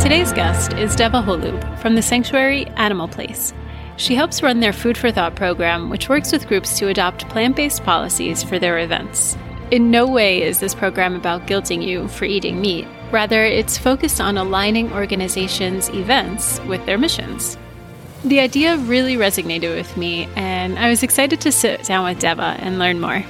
Today's 0.00 0.32
guest 0.32 0.74
is 0.74 0.94
Deva 0.94 1.20
Holub 1.20 1.78
from 1.80 1.94
the 1.94 2.02
Sanctuary 2.02 2.66
Animal 2.76 3.08
Place. 3.08 3.52
She 3.96 4.14
helps 4.14 4.42
run 4.42 4.60
their 4.60 4.72
Food 4.72 4.96
for 4.96 5.10
Thought 5.10 5.34
program, 5.34 5.90
which 5.90 6.08
works 6.08 6.32
with 6.32 6.46
groups 6.46 6.78
to 6.78 6.88
adopt 6.88 7.28
plant 7.28 7.56
based 7.56 7.82
policies 7.82 8.42
for 8.42 8.58
their 8.58 8.78
events. 8.78 9.36
In 9.70 9.90
no 9.90 10.06
way 10.06 10.42
is 10.42 10.60
this 10.60 10.74
program 10.74 11.16
about 11.16 11.46
guilting 11.46 11.82
you 11.82 12.08
for 12.08 12.24
eating 12.24 12.60
meat. 12.60 12.86
Rather, 13.10 13.44
it's 13.44 13.76
focused 13.76 14.20
on 14.20 14.38
aligning 14.38 14.92
organizations' 14.92 15.88
events 15.90 16.60
with 16.60 16.84
their 16.86 16.96
missions. 16.96 17.58
The 18.28 18.40
idea 18.40 18.76
really 18.76 19.16
resonated 19.16 19.74
with 19.74 19.96
me, 19.96 20.28
and 20.36 20.78
I 20.78 20.90
was 20.90 21.02
excited 21.02 21.40
to 21.40 21.50
sit 21.50 21.84
down 21.84 22.04
with 22.04 22.18
Deva 22.18 22.56
and 22.58 22.78
learn 22.78 23.00
more. 23.00 23.24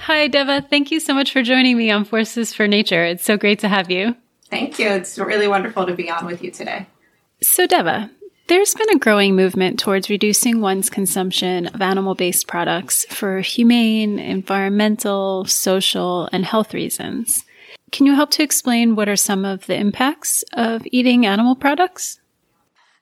Hi, 0.00 0.28
Deva. 0.28 0.60
Thank 0.68 0.90
you 0.90 1.00
so 1.00 1.14
much 1.14 1.32
for 1.32 1.42
joining 1.42 1.78
me 1.78 1.90
on 1.90 2.04
Forces 2.04 2.52
for 2.52 2.68
Nature. 2.68 3.02
It's 3.02 3.24
so 3.24 3.38
great 3.38 3.60
to 3.60 3.68
have 3.68 3.90
you. 3.90 4.14
Thank 4.50 4.78
you. 4.78 4.88
It's 4.88 5.18
really 5.18 5.48
wonderful 5.48 5.86
to 5.86 5.94
be 5.94 6.10
on 6.10 6.26
with 6.26 6.44
you 6.44 6.50
today. 6.50 6.86
So, 7.40 7.66
Deva, 7.66 8.10
there's 8.48 8.74
been 8.74 8.94
a 8.94 8.98
growing 8.98 9.36
movement 9.36 9.78
towards 9.78 10.10
reducing 10.10 10.60
one's 10.60 10.90
consumption 10.90 11.66
of 11.68 11.80
animal 11.80 12.14
based 12.14 12.46
products 12.46 13.06
for 13.06 13.40
humane, 13.40 14.18
environmental, 14.18 15.46
social, 15.46 16.28
and 16.30 16.44
health 16.44 16.74
reasons. 16.74 17.46
Can 17.90 18.06
you 18.06 18.14
help 18.14 18.30
to 18.32 18.42
explain 18.42 18.96
what 18.96 19.08
are 19.08 19.16
some 19.16 19.44
of 19.44 19.66
the 19.66 19.76
impacts 19.76 20.44
of 20.52 20.82
eating 20.86 21.26
animal 21.26 21.56
products? 21.56 22.20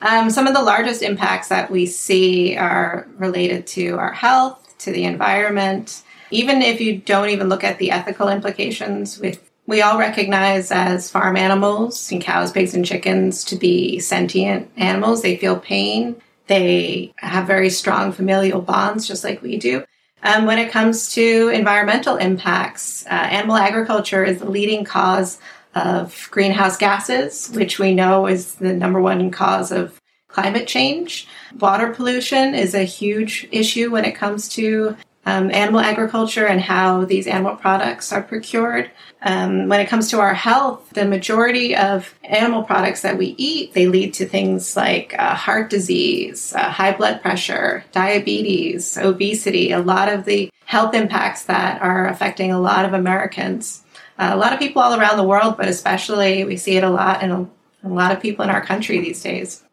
Um, 0.00 0.30
some 0.30 0.46
of 0.46 0.54
the 0.54 0.62
largest 0.62 1.02
impacts 1.02 1.48
that 1.48 1.70
we 1.70 1.86
see 1.86 2.56
are 2.56 3.08
related 3.16 3.66
to 3.68 3.98
our 3.98 4.12
health, 4.12 4.74
to 4.78 4.92
the 4.92 5.04
environment. 5.04 6.02
Even 6.30 6.60
if 6.62 6.80
you 6.80 6.98
don't 6.98 7.30
even 7.30 7.48
look 7.48 7.64
at 7.64 7.78
the 7.78 7.90
ethical 7.90 8.28
implications, 8.28 9.18
with 9.18 9.50
we 9.66 9.82
all 9.82 9.98
recognize 9.98 10.70
as 10.70 11.10
farm 11.10 11.36
animals, 11.36 12.12
and 12.12 12.22
cows, 12.22 12.52
pigs, 12.52 12.74
and 12.74 12.86
chickens 12.86 13.42
to 13.44 13.56
be 13.56 13.98
sentient 13.98 14.70
animals. 14.76 15.22
They 15.22 15.36
feel 15.36 15.58
pain. 15.58 16.22
They 16.46 17.12
have 17.16 17.48
very 17.48 17.70
strong 17.70 18.12
familial 18.12 18.60
bonds, 18.60 19.08
just 19.08 19.24
like 19.24 19.42
we 19.42 19.56
do. 19.56 19.84
Um, 20.26 20.44
when 20.44 20.58
it 20.58 20.72
comes 20.72 21.12
to 21.12 21.50
environmental 21.50 22.16
impacts, 22.16 23.06
uh, 23.06 23.10
animal 23.10 23.54
agriculture 23.54 24.24
is 24.24 24.40
the 24.40 24.50
leading 24.50 24.82
cause 24.82 25.38
of 25.76 26.26
greenhouse 26.32 26.76
gases, 26.76 27.48
which 27.54 27.78
we 27.78 27.94
know 27.94 28.26
is 28.26 28.56
the 28.56 28.72
number 28.72 29.00
one 29.00 29.30
cause 29.30 29.70
of 29.70 30.00
climate 30.26 30.66
change. 30.66 31.28
Water 31.60 31.92
pollution 31.92 32.56
is 32.56 32.74
a 32.74 32.82
huge 32.82 33.46
issue 33.52 33.92
when 33.92 34.04
it 34.04 34.16
comes 34.16 34.48
to 34.48 34.96
um, 35.26 35.50
animal 35.50 35.80
agriculture 35.80 36.46
and 36.46 36.60
how 36.60 37.04
these 37.04 37.26
animal 37.26 37.56
products 37.56 38.12
are 38.12 38.22
procured. 38.22 38.90
Um, 39.22 39.68
when 39.68 39.80
it 39.80 39.88
comes 39.88 40.08
to 40.10 40.20
our 40.20 40.34
health, 40.34 40.90
the 40.90 41.04
majority 41.04 41.74
of 41.74 42.14
animal 42.22 42.62
products 42.62 43.02
that 43.02 43.18
we 43.18 43.34
eat, 43.36 43.74
they 43.74 43.88
lead 43.88 44.14
to 44.14 44.26
things 44.26 44.76
like 44.76 45.16
uh, 45.18 45.34
heart 45.34 45.68
disease, 45.68 46.54
uh, 46.54 46.70
high 46.70 46.92
blood 46.96 47.22
pressure, 47.22 47.84
diabetes, 47.90 48.96
obesity, 48.96 49.72
a 49.72 49.80
lot 49.80 50.08
of 50.08 50.26
the 50.26 50.50
health 50.64 50.94
impacts 50.94 51.44
that 51.44 51.82
are 51.82 52.06
affecting 52.06 52.52
a 52.52 52.60
lot 52.60 52.84
of 52.84 52.92
Americans. 52.92 53.82
Uh, 54.18 54.30
a 54.32 54.36
lot 54.36 54.52
of 54.52 54.60
people 54.60 54.80
all 54.80 54.98
around 54.98 55.16
the 55.16 55.24
world, 55.24 55.56
but 55.56 55.66
especially 55.66 56.44
we 56.44 56.56
see 56.56 56.76
it 56.76 56.84
a 56.84 56.90
lot 56.90 57.22
in 57.22 57.32
a, 57.32 57.48
a 57.82 57.88
lot 57.88 58.12
of 58.12 58.22
people 58.22 58.44
in 58.44 58.50
our 58.50 58.64
country 58.64 59.00
these 59.00 59.22
days. 59.22 59.64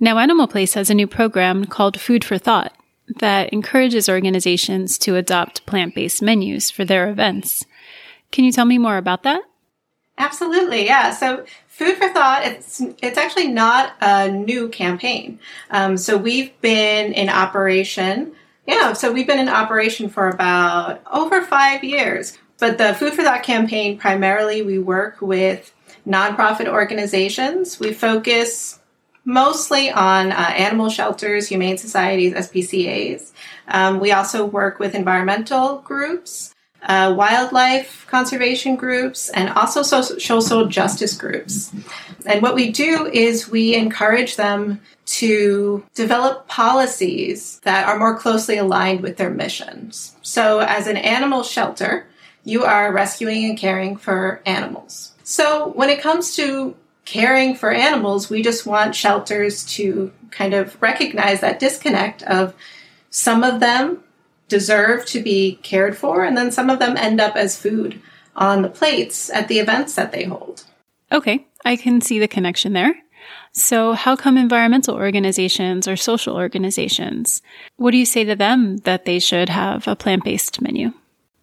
Now, 0.00 0.18
Animal 0.18 0.48
Place 0.48 0.74
has 0.74 0.90
a 0.90 0.94
new 0.94 1.06
program 1.06 1.66
called 1.66 2.00
Food 2.00 2.24
for 2.24 2.36
Thought 2.36 2.72
that 3.18 3.52
encourages 3.52 4.08
organizations 4.08 4.98
to 4.98 5.16
adopt 5.16 5.66
plant 5.66 5.94
based 5.94 6.22
menus 6.22 6.70
for 6.70 6.84
their 6.84 7.08
events. 7.08 7.64
Can 8.30 8.44
you 8.44 8.52
tell 8.52 8.64
me 8.64 8.78
more 8.78 8.96
about 8.96 9.22
that? 9.24 9.42
Absolutely, 10.18 10.86
yeah. 10.86 11.10
So, 11.10 11.44
Food 11.68 11.96
for 11.96 12.08
Thought, 12.10 12.44
it's 12.44 12.82
it's 13.02 13.16
actually 13.16 13.48
not 13.48 13.94
a 14.00 14.30
new 14.30 14.68
campaign. 14.68 15.40
Um, 15.70 15.96
so 15.96 16.16
we've 16.16 16.58
been 16.60 17.12
in 17.12 17.28
operation. 17.28 18.32
Yeah, 18.66 18.92
so 18.92 19.10
we've 19.10 19.26
been 19.26 19.40
in 19.40 19.48
operation 19.48 20.08
for 20.08 20.28
about 20.28 21.02
over 21.10 21.42
five 21.42 21.82
years. 21.82 22.38
But 22.58 22.78
the 22.78 22.94
Food 22.94 23.14
for 23.14 23.22
Thought 23.22 23.42
campaign, 23.42 23.98
primarily, 23.98 24.62
we 24.62 24.78
work 24.78 25.20
with 25.20 25.74
nonprofit 26.06 26.68
organizations. 26.68 27.80
We 27.80 27.92
focus 27.92 28.78
mostly 29.24 29.90
on 29.90 30.32
uh, 30.32 30.34
animal 30.34 30.88
shelters, 30.88 31.48
humane 31.48 31.78
societies, 31.78 32.34
SPCAs. 32.34 33.32
Um, 33.68 34.00
we 34.00 34.12
also 34.12 34.44
work 34.44 34.78
with 34.78 34.94
environmental 34.94 35.78
groups, 35.78 36.54
uh, 36.82 37.14
wildlife 37.16 38.06
conservation 38.08 38.76
groups, 38.76 39.30
and 39.30 39.50
also 39.50 39.82
social 39.82 40.66
justice 40.66 41.16
groups. 41.16 41.72
And 42.26 42.42
what 42.42 42.54
we 42.54 42.70
do 42.72 43.06
is 43.06 43.48
we 43.48 43.74
encourage 43.74 44.36
them 44.36 44.80
to 45.04 45.84
develop 45.94 46.48
policies 46.48 47.60
that 47.60 47.86
are 47.86 47.98
more 47.98 48.16
closely 48.16 48.56
aligned 48.56 49.00
with 49.00 49.16
their 49.16 49.30
missions. 49.30 50.16
So, 50.22 50.60
as 50.60 50.86
an 50.86 50.96
animal 50.96 51.42
shelter, 51.42 52.06
you 52.44 52.64
are 52.64 52.92
rescuing 52.92 53.44
and 53.44 53.58
caring 53.58 53.96
for 53.96 54.40
animals. 54.46 55.12
So, 55.24 55.68
when 55.70 55.90
it 55.90 56.00
comes 56.00 56.34
to 56.36 56.74
caring 57.04 57.54
for 57.54 57.70
animals, 57.72 58.30
we 58.30 58.42
just 58.42 58.66
want 58.66 58.94
shelters 58.94 59.64
to 59.74 60.12
kind 60.30 60.54
of 60.54 60.80
recognize 60.80 61.40
that 61.40 61.58
disconnect 61.58 62.22
of 62.22 62.54
some 63.10 63.42
of 63.44 63.60
them 63.60 64.02
deserve 64.48 65.06
to 65.06 65.22
be 65.22 65.58
cared 65.62 65.96
for, 65.96 66.24
and 66.24 66.36
then 66.36 66.52
some 66.52 66.70
of 66.70 66.78
them 66.78 66.96
end 66.96 67.20
up 67.20 67.36
as 67.36 67.56
food 67.56 68.00
on 68.36 68.62
the 68.62 68.68
plates 68.68 69.30
at 69.30 69.48
the 69.48 69.58
events 69.58 69.94
that 69.94 70.12
they 70.12 70.24
hold. 70.24 70.64
Okay, 71.10 71.46
I 71.64 71.76
can 71.76 72.00
see 72.00 72.18
the 72.18 72.28
connection 72.28 72.72
there. 72.72 72.94
So, 73.52 73.92
how 73.92 74.16
come 74.16 74.38
environmental 74.38 74.94
organizations 74.94 75.86
or 75.86 75.96
social 75.96 76.36
organizations? 76.36 77.42
What 77.76 77.90
do 77.90 77.98
you 77.98 78.06
say 78.06 78.24
to 78.24 78.34
them 78.34 78.78
that 78.78 79.04
they 79.04 79.18
should 79.18 79.48
have 79.50 79.86
a 79.86 79.94
plant 79.94 80.24
based 80.24 80.60
menu? 80.62 80.92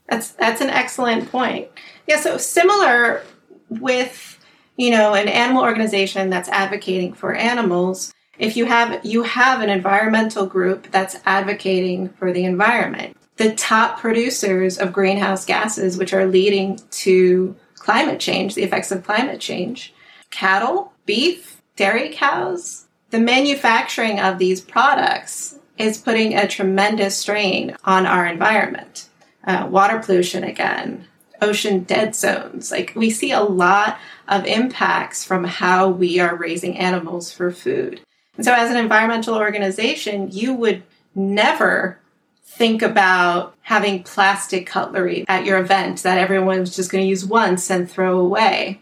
That's 0.08 0.32
that's 0.32 0.62
an 0.62 0.70
excellent 0.70 1.32
point. 1.32 1.68
Yeah, 2.08 2.20
so 2.20 2.38
similar 2.38 3.24
with 3.70 4.39
you 4.80 4.92
know, 4.92 5.14
an 5.14 5.28
animal 5.28 5.62
organization 5.62 6.30
that's 6.30 6.48
advocating 6.48 7.12
for 7.12 7.36
animals, 7.36 8.14
if 8.38 8.56
you 8.56 8.64
have 8.64 9.06
you 9.06 9.24
have 9.24 9.60
an 9.60 9.70
environmental 9.70 10.46
group 10.46 10.90
that's 10.90 11.18
advocating 11.26 12.08
for 12.08 12.32
the 12.32 12.46
environment. 12.46 13.18
The 13.36 13.54
top 13.56 14.00
producers 14.00 14.78
of 14.78 14.94
greenhouse 14.94 15.44
gases 15.44 15.98
which 15.98 16.14
are 16.14 16.26
leading 16.26 16.80
to 16.92 17.58
climate 17.76 18.22
change, 18.22 18.56
the 18.56 18.64
effects 18.64 18.90
of 18.90 19.04
climate 19.04 19.42
change, 19.42 19.94
cattle, 20.32 20.94
beef, 21.06 21.62
dairy 21.76 22.14
cows, 22.14 22.88
the 23.10 23.20
manufacturing 23.20 24.18
of 24.22 24.38
these 24.38 24.62
products 24.62 25.60
is 25.78 25.98
putting 25.98 26.38
a 26.38 26.48
tremendous 26.48 27.18
strain 27.18 27.76
on 27.84 28.06
our 28.06 28.26
environment. 28.26 29.10
Uh, 29.44 29.68
water 29.70 30.00
pollution 30.00 30.46
again, 30.46 31.06
ocean 31.42 31.84
dead 31.84 32.16
zones. 32.16 32.72
Like 32.72 32.94
we 32.96 33.10
see 33.10 33.32
a 33.32 33.42
lot 33.42 34.00
of 34.28 34.46
impacts 34.46 35.24
from 35.24 35.44
how 35.44 35.90
we 35.90 36.20
are 36.20 36.36
raising 36.36 36.78
animals 36.78 37.32
for 37.32 37.52
food. 37.52 38.02
And 38.36 38.46
so, 38.46 38.54
as 38.54 38.72
an 38.72 38.78
environmental 38.78 39.36
organization, 39.36 40.30
you 40.32 40.54
would 40.54 40.84
never 41.14 42.00
think 42.46 42.82
about 42.82 43.54
having 43.62 44.04
plastic 44.04 44.66
cutlery 44.66 45.26
at 45.28 45.46
your 45.46 45.60
event 45.60 46.04
that 46.04 46.18
everyone's 46.18 46.76
just 46.76 46.92
going 46.92 47.04
to 47.04 47.10
use 47.10 47.26
once 47.26 47.70
and 47.70 47.90
throw 47.90 48.20
away. 48.20 48.82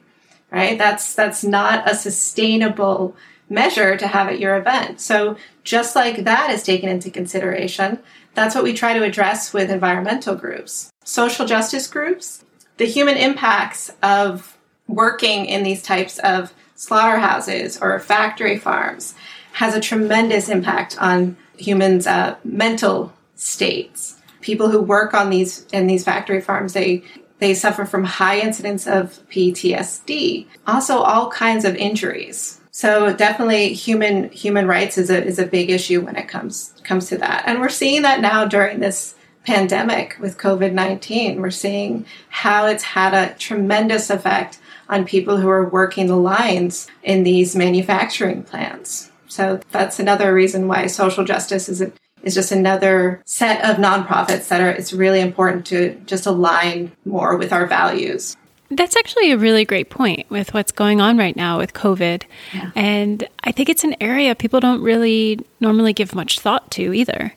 Right? 0.52 0.78
That's 0.78 1.16
that's 1.16 1.44
not 1.44 1.90
a 1.90 1.96
sustainable 1.96 3.16
measure 3.50 3.98
to 3.98 4.08
have 4.08 4.28
at 4.28 4.40
your 4.40 4.56
event. 4.58 5.02
So 5.02 5.38
just 5.64 5.96
like 5.96 6.24
that 6.24 6.52
is 6.52 6.64
taken 6.64 6.90
into 6.90 7.10
consideration, 7.10 8.00
that's 8.34 8.56
what 8.56 8.64
we 8.64 8.74
try 8.74 8.94
to 8.94 9.04
address 9.04 9.54
with 9.54 9.72
environmental 9.72 10.36
groups. 10.36 10.92
Social 11.04 11.46
justice 11.46 11.88
groups, 11.88 12.44
the 12.78 12.86
human 12.86 13.18
impacts 13.18 13.92
of 14.02 14.58
working 14.88 15.46
in 15.46 15.64
these 15.64 15.84
types 15.84 16.20
of 16.20 16.54
slaughterhouses 16.76 17.78
or 17.82 18.00
factory 18.00 18.58
farms 18.58 19.16
has 19.54 19.76
a 19.76 19.82
tremendous 19.82 20.50
impact 20.50 20.96
on 21.00 21.36
humans' 21.58 22.06
uh, 22.06 22.36
mental 22.44 23.12
states. 23.36 24.16
People 24.42 24.70
who 24.70 24.80
work 24.80 25.14
on 25.14 25.30
these 25.30 25.66
in 25.74 25.88
these 25.88 26.04
factory 26.04 26.42
farms, 26.42 26.74
they 26.74 27.04
they 27.40 27.54
suffer 27.54 27.86
from 27.86 28.04
high 28.04 28.40
incidence 28.40 28.88
of 28.88 29.20
PTSD, 29.30 30.46
also 30.66 31.00
all 31.00 31.30
kinds 31.30 31.66
of 31.66 31.76
injuries. 31.76 32.60
So 32.72 33.14
definitely 33.14 33.74
human 33.74 34.30
human 34.30 34.68
rights 34.68 35.00
is 35.00 35.10
a 35.10 35.24
is 35.24 35.40
a 35.40 35.46
big 35.46 35.72
issue 35.72 36.02
when 36.02 36.16
it 36.16 36.28
comes 36.28 36.74
comes 36.84 37.08
to 37.08 37.18
that. 37.18 37.44
And 37.48 37.60
we're 37.60 37.70
seeing 37.70 38.04
that 38.04 38.22
now 38.22 38.46
during 38.46 38.80
this 38.80 39.16
pandemic 39.48 40.18
with 40.20 40.38
COVID-19. 40.38 41.38
We're 41.38 41.52
seeing 41.52 42.06
how 42.28 42.68
it's 42.68 42.84
had 42.84 43.14
a 43.14 43.34
tremendous 43.36 44.10
effect 44.10 44.60
on 44.90 45.06
people 45.06 45.38
who 45.38 45.48
are 45.48 45.70
working 45.70 46.08
the 46.08 46.18
lines 46.18 46.88
in 47.02 47.24
these 47.24 47.56
manufacturing 47.56 48.44
plants. 48.44 49.10
So 49.30 49.62
that's 49.72 50.00
another 50.00 50.34
reason 50.34 50.68
why 50.68 50.88
social 50.88 51.24
justice 51.24 51.70
is 51.70 51.82
a 51.82 51.92
is 52.24 52.34
just 52.34 52.52
another 52.52 53.22
set 53.26 53.64
of 53.64 53.78
nonprofits 53.78 54.50
that 54.50 54.60
are 54.60 54.70
it's 54.70 54.92
really 54.92 55.22
important 55.22 55.66
to 55.68 55.96
just 56.06 56.26
align 56.26 56.92
more 57.06 57.38
with 57.38 57.54
our 57.54 57.68
values. 57.68 58.36
That's 58.70 58.98
actually 58.98 59.32
a 59.32 59.38
really 59.38 59.64
great 59.64 59.90
point 59.90 60.30
with 60.30 60.54
what's 60.54 60.74
going 60.74 61.00
on 61.00 61.18
right 61.18 61.38
now 61.38 61.58
with 61.58 61.74
COVID. 61.74 62.24
Yeah. 62.54 62.72
And 62.76 63.26
I 63.46 63.54
think 63.54 63.70
it's 63.70 63.86
an 63.86 63.96
area 64.02 64.36
people 64.36 64.60
don't 64.60 64.82
really 64.82 65.40
normally 65.62 65.94
give 65.94 66.14
much 66.14 66.40
thought 66.40 66.70
to 66.72 66.94
either. 66.94 67.34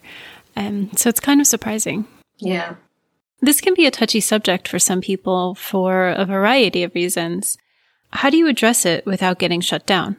Um, 0.60 0.90
so 0.94 1.08
it's 1.08 1.20
kind 1.20 1.40
of 1.40 1.46
surprising. 1.46 2.06
Yeah. 2.38 2.74
This 3.40 3.60
can 3.60 3.74
be 3.74 3.86
a 3.86 3.90
touchy 3.90 4.20
subject 4.20 4.68
for 4.68 4.78
some 4.78 5.00
people 5.00 5.54
for 5.54 6.08
a 6.08 6.26
variety 6.26 6.82
of 6.82 6.94
reasons. 6.94 7.56
How 8.12 8.28
do 8.28 8.36
you 8.36 8.48
address 8.48 8.84
it 8.84 9.06
without 9.06 9.38
getting 9.38 9.60
shut 9.60 9.86
down? 9.86 10.16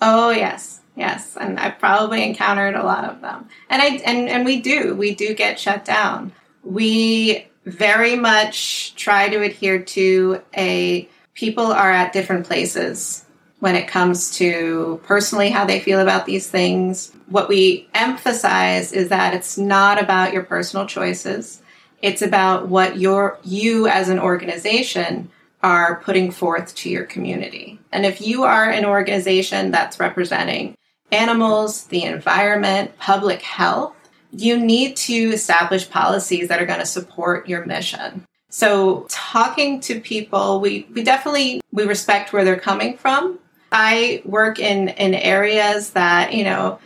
Oh, 0.00 0.30
yes. 0.30 0.80
Yes, 0.94 1.38
and 1.40 1.58
I've 1.58 1.78
probably 1.78 2.22
encountered 2.22 2.74
a 2.74 2.84
lot 2.84 3.04
of 3.06 3.22
them. 3.22 3.48
And 3.70 3.80
I 3.80 3.86
and 4.04 4.28
and 4.28 4.44
we 4.44 4.60
do. 4.60 4.94
We 4.94 5.14
do 5.14 5.32
get 5.32 5.58
shut 5.58 5.86
down. 5.86 6.32
We 6.62 7.46
very 7.64 8.14
much 8.14 8.94
try 8.94 9.30
to 9.30 9.40
adhere 9.42 9.82
to 9.82 10.42
a 10.54 11.08
people 11.32 11.64
are 11.64 11.90
at 11.90 12.12
different 12.12 12.46
places 12.46 13.24
when 13.62 13.76
it 13.76 13.86
comes 13.86 14.36
to 14.38 15.00
personally 15.04 15.48
how 15.48 15.64
they 15.64 15.78
feel 15.78 16.00
about 16.00 16.26
these 16.26 16.48
things. 16.48 17.12
What 17.28 17.48
we 17.48 17.88
emphasize 17.94 18.92
is 18.92 19.08
that 19.10 19.34
it's 19.34 19.56
not 19.56 20.02
about 20.02 20.32
your 20.32 20.42
personal 20.42 20.84
choices. 20.84 21.62
It's 22.00 22.22
about 22.22 22.66
what 22.66 22.98
your 22.98 23.38
you 23.44 23.86
as 23.86 24.08
an 24.08 24.18
organization 24.18 25.30
are 25.62 26.00
putting 26.00 26.32
forth 26.32 26.74
to 26.74 26.90
your 26.90 27.04
community. 27.04 27.78
And 27.92 28.04
if 28.04 28.20
you 28.20 28.42
are 28.42 28.68
an 28.68 28.84
organization 28.84 29.70
that's 29.70 30.00
representing 30.00 30.74
animals, 31.12 31.84
the 31.84 32.02
environment, 32.02 32.98
public 32.98 33.42
health, 33.42 33.94
you 34.32 34.58
need 34.58 34.96
to 34.96 35.14
establish 35.14 35.88
policies 35.88 36.48
that 36.48 36.60
are 36.60 36.66
going 36.66 36.80
to 36.80 36.84
support 36.84 37.48
your 37.48 37.64
mission. 37.64 38.26
So 38.50 39.06
talking 39.08 39.78
to 39.82 40.00
people, 40.00 40.60
we, 40.60 40.88
we 40.92 41.04
definitely 41.04 41.60
we 41.70 41.84
respect 41.84 42.32
where 42.32 42.44
they're 42.44 42.58
coming 42.58 42.96
from. 42.96 43.38
I 43.72 44.22
work 44.24 44.58
in 44.58 44.90
in 44.90 45.14
areas 45.14 45.90
that, 45.90 46.34
you 46.34 46.44
know, 46.44 46.78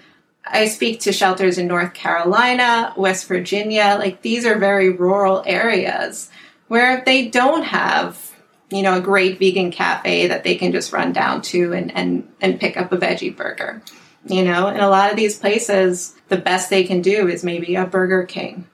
I 0.47 0.69
speak 0.69 1.01
to 1.01 1.13
shelters 1.13 1.59
in 1.59 1.67
North 1.67 1.93
Carolina, 1.93 2.95
West 2.97 3.27
Virginia, 3.27 3.97
like 3.99 4.23
these 4.23 4.47
are 4.47 4.59
very 4.59 4.91
rural 4.91 5.43
areas 5.45 6.31
where 6.69 7.03
they 7.05 7.29
don't 7.29 7.65
have, 7.65 8.33
you 8.71 8.83
know, 8.83 8.97
a 8.97 9.01
great 9.01 9.39
vegan 9.41 9.73
cafe 9.73 10.29
that 10.29 10.45
they 10.45 10.55
can 10.55 10.71
just 10.71 10.93
run 10.93 11.13
down 11.13 11.43
to 11.43 11.73
and 11.73 11.95
and 11.97 12.33
and 12.41 12.61
pick 12.61 12.77
up 12.77 12.93
a 12.93 12.97
veggie 12.97 13.37
burger. 13.37 13.83
You 14.25 14.45
know, 14.45 14.69
in 14.69 14.81
a 14.81 14.89
lot 14.89 15.11
of 15.11 15.17
these 15.17 15.39
places, 15.39 16.15
the 16.29 16.37
best 16.37 16.71
they 16.71 16.85
can 16.85 17.03
do 17.03 17.29
is 17.29 17.45
maybe 17.45 17.75
a 17.75 17.87
Burger 17.87 18.25
King 18.25 18.67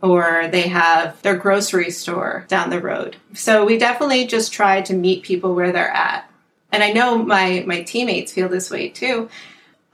or 0.00 0.48
they 0.48 0.68
have 0.68 1.20
their 1.22 1.36
grocery 1.36 1.90
store 1.90 2.44
down 2.48 2.70
the 2.70 2.80
road. 2.80 3.16
So 3.34 3.64
we 3.64 3.78
definitely 3.78 4.26
just 4.26 4.52
try 4.52 4.82
to 4.82 4.94
meet 4.94 5.22
people 5.22 5.54
where 5.54 5.72
they're 5.72 5.88
at. 5.88 6.28
And 6.72 6.82
I 6.82 6.90
know 6.92 7.18
my 7.18 7.62
my 7.66 7.82
teammates 7.82 8.32
feel 8.32 8.48
this 8.48 8.70
way 8.70 8.88
too. 8.88 9.28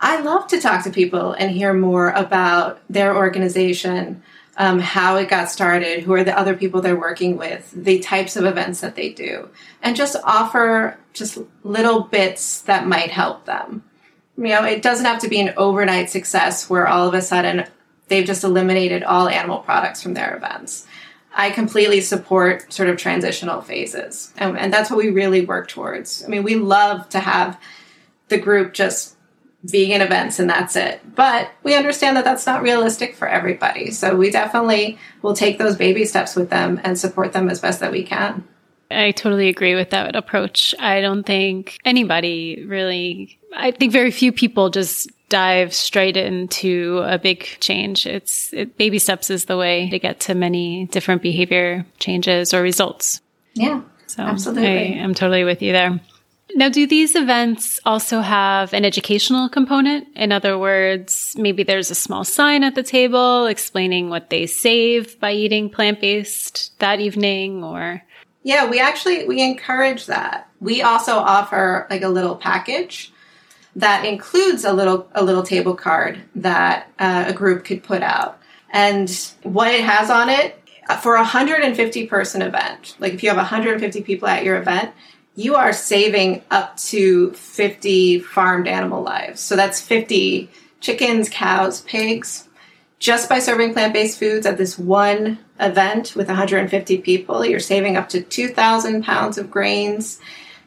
I 0.01 0.21
love 0.21 0.47
to 0.49 0.61
talk 0.61 0.85
to 0.85 0.91
people 0.91 1.33
and 1.33 1.51
hear 1.51 1.75
more 1.75 2.11
about 2.11 2.81
their 2.89 3.17
organization, 3.17 4.23
um, 4.57 4.79
how 4.79 5.17
it 5.17 5.29
got 5.29 5.51
started, 5.51 6.05
who 6.05 6.15
are 6.15 6.23
the 6.23 6.39
other 6.39 6.57
people 6.57 6.81
they're 6.81 6.95
working 6.95 7.37
with, 7.37 7.71
the 7.75 7.99
types 7.99 8.37
of 8.37 8.45
events 8.45 8.81
that 8.81 8.95
they 8.95 9.09
do, 9.09 9.49
and 9.83 9.97
just 9.97 10.17
offer 10.23 10.97
just 11.13 11.39
little 11.65 12.03
bits 12.03 12.61
that 12.63 12.87
might 12.87 13.11
help 13.11 13.45
them 13.45 13.83
you 14.39 14.51
know, 14.51 14.65
it 14.65 14.83
doesn't 14.83 15.05
have 15.05 15.21
to 15.23 15.29
be 15.29 15.41
an 15.41 15.53
overnight 15.57 16.11
success 16.11 16.71
where 16.71 16.87
all 16.87 17.09
of 17.09 17.15
a 17.15 17.21
sudden 17.21 17.67
they've 18.07 18.25
just 18.25 18.45
eliminated 18.45 19.03
all 19.03 19.29
animal 19.29 19.59
products 19.59 20.01
from 20.01 20.15
their 20.15 20.37
events. 20.37 20.87
I 21.35 21.51
completely 21.51 22.01
support 22.01 22.73
sort 22.73 22.89
of 22.89 22.97
transitional 22.97 23.61
phases. 23.61 24.33
And, 24.37 24.59
and, 24.59 24.73
that's 24.73 24.91
what 24.91 24.99
we 24.99 25.11
really 25.11 25.45
work 25.45 25.69
towards. 25.69 26.25
I 26.25 26.29
mean, 26.29 26.43
we 26.43 26.57
love 26.57 27.09
to 27.11 27.21
have 27.21 27.61
the 28.29 28.39
group 28.39 28.73
just 28.73 29.17
vegan 29.65 30.01
events 30.01 30.39
and 30.39 30.49
that's 30.49 30.77
it. 30.77 31.01
But 31.15 31.51
we 31.63 31.75
understand 31.75 32.17
that 32.17 32.25
that's 32.25 32.47
not 32.47 32.63
realistic 32.63 33.15
for 33.15 33.29
everybody. 33.29 33.91
So 33.91 34.15
we 34.17 34.31
definitely 34.31 34.99
will 35.23 35.35
take 35.35 35.59
those 35.59 35.77
baby 35.77 36.05
steps 36.05 36.37
with 36.37 36.51
them 36.51 36.81
and 36.85 36.99
support 36.99 37.33
them 37.33 37.49
as 37.49 37.61
best 37.61 37.81
that 37.81 37.93
we 37.93 38.03
can. 38.03 38.47
I 38.91 39.11
totally 39.11 39.49
agree 39.49 39.75
with 39.75 39.91
that 39.91 40.17
approach. 40.17 40.75
I 40.79 41.01
don't 41.01 41.25
think 41.25 41.77
anybody 41.85 42.65
really, 42.65 43.39
I 43.55 43.71
think 43.71 43.93
very 43.93 44.11
few 44.11 44.33
people 44.33 44.71
just 44.71 45.11
dive 45.29 45.75
straight 45.75 46.17
into 46.17 47.03
a 47.05 47.19
big 47.19 47.45
change. 47.61 48.07
It's 48.07 48.53
it, 48.53 48.77
baby 48.77 48.99
steps 48.99 49.31
is 49.31 49.45
the 49.45 49.57
way 49.57 49.89
to 49.91 49.99
get 49.99 50.21
to 50.21 50.35
many 50.35 50.87
different 50.87 51.23
behavior 51.23 51.85
changes 51.99 52.55
or 52.55 52.63
results. 52.63 53.21
Yeah. 53.55 53.83
So 54.07 54.23
absolutely. 54.23 54.99
I, 54.99 55.02
I'm 55.02 55.14
totally 55.14 55.45
with 55.45 55.62
you 55.62 55.73
there. 55.73 56.00
Now, 56.55 56.71
do 56.71 56.87
these 56.87 57.14
events 57.14 57.79
also 57.85 58.21
have 58.21 58.73
an 58.73 58.85
educational 58.85 59.50
component? 59.50 60.09
In 60.17 60.33
other 60.33 60.59
words, 60.59 61.35
maybe 61.37 61.62
there's 61.62 61.91
a 61.91 61.95
small 61.95 62.25
sign 62.25 62.64
at 62.64 62.75
the 62.75 62.83
table 62.83 63.45
explaining 63.47 64.09
what 64.09 64.31
they 64.31 64.47
save 64.47 65.21
by 65.21 65.33
eating 65.33 65.69
plant 65.69 66.00
based 66.00 66.79
that 66.79 67.00
evening 67.00 67.62
or 67.62 68.02
yeah, 68.45 68.71
we 68.71 68.81
actually 68.81 69.26
we 69.26 69.43
encourage 69.43 70.07
that. 70.07 70.49
We 70.61 70.81
also 70.81 71.12
offer 71.17 71.87
like 71.91 72.02
a 72.02 72.09
little 72.09 72.37
package 72.37 73.12
that 73.78 74.04
includes 74.04 74.64
a 74.64 74.73
little 74.73 75.08
a 75.14 75.23
little 75.23 75.44
table 75.44 75.75
card 75.75 76.20
that 76.35 76.90
uh, 76.99 77.25
a 77.28 77.32
group 77.32 77.64
could 77.64 77.82
put 77.82 78.02
out. 78.02 78.38
And 78.70 79.08
what 79.44 79.73
it 79.73 79.82
has 79.82 80.11
on 80.11 80.28
it 80.28 80.61
for 81.00 81.14
a 81.14 81.20
150 81.20 82.06
person 82.06 82.42
event, 82.42 82.97
like 82.99 83.14
if 83.14 83.23
you 83.23 83.28
have 83.30 83.37
150 83.37 84.02
people 84.02 84.26
at 84.26 84.44
your 84.44 84.58
event, 84.58 84.92
you 85.37 85.54
are 85.54 85.73
saving 85.73 86.42
up 86.50 86.76
to 86.76 87.32
50 87.32 88.18
farmed 88.20 88.66
animal 88.66 89.02
lives. 89.02 89.40
So 89.40 89.54
that's 89.54 89.80
50 89.80 90.50
chickens, 90.80 91.28
cows, 91.28 91.82
pigs, 91.82 92.49
just 92.99 93.28
by 93.28 93.38
serving 93.38 93.75
plant 93.75 93.92
based 93.92 94.18
foods 94.18 94.44
at 94.44 94.58
this 94.58 94.76
one 94.76 95.38
event 95.61 96.16
with 96.16 96.26
150 96.26 96.99
people, 96.99 97.44
you're 97.44 97.61
saving 97.61 97.97
up 97.97 98.08
to 98.08 98.23
2,000 98.23 99.04
pounds 99.04 99.38
of 99.38 99.52
grains, 99.52 100.20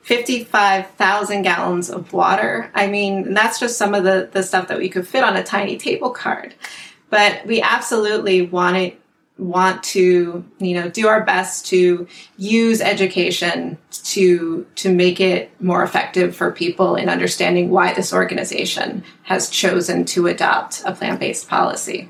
55,000 0.04 1.44
gallons 1.44 1.90
of 1.90 2.12
water. 2.12 2.72
I 2.74 2.88
mean, 2.88 3.34
that's 3.34 3.60
just 3.60 3.78
some 3.78 3.94
of 3.94 4.04
the, 4.04 4.30
the 4.32 4.44
stuff 4.44 4.68
that 4.68 4.80
we 4.80 4.90
could 4.90 5.08
fit 5.08 5.24
on 5.24 5.36
a 5.36 5.44
tiny 5.44 5.78
table 5.78 6.10
card. 6.10 6.56
But 7.10 7.46
we 7.46 7.62
absolutely 7.62 8.42
want 8.42 8.78
it 8.78 9.02
want 9.42 9.82
to 9.82 10.46
you 10.60 10.76
know 10.76 10.88
do 10.90 11.08
our 11.08 11.24
best 11.24 11.66
to 11.66 12.08
use 12.38 12.80
education 12.80 13.76
to 13.92 14.68
to 14.76 14.94
make 14.94 15.20
it 15.20 15.50
more 15.60 15.84
effective 15.84 16.36
for 16.36 16.52
people 16.52 16.96
in 16.96 17.10
understanding 17.10 17.72
why 17.72 17.92
this 17.92 18.14
organization 18.14 19.04
has 19.24 19.50
chosen 19.50 20.06
to 20.06 20.28
adopt 20.28 20.84
a 20.86 20.94
plant-based 20.94 21.48
policy 21.48 22.08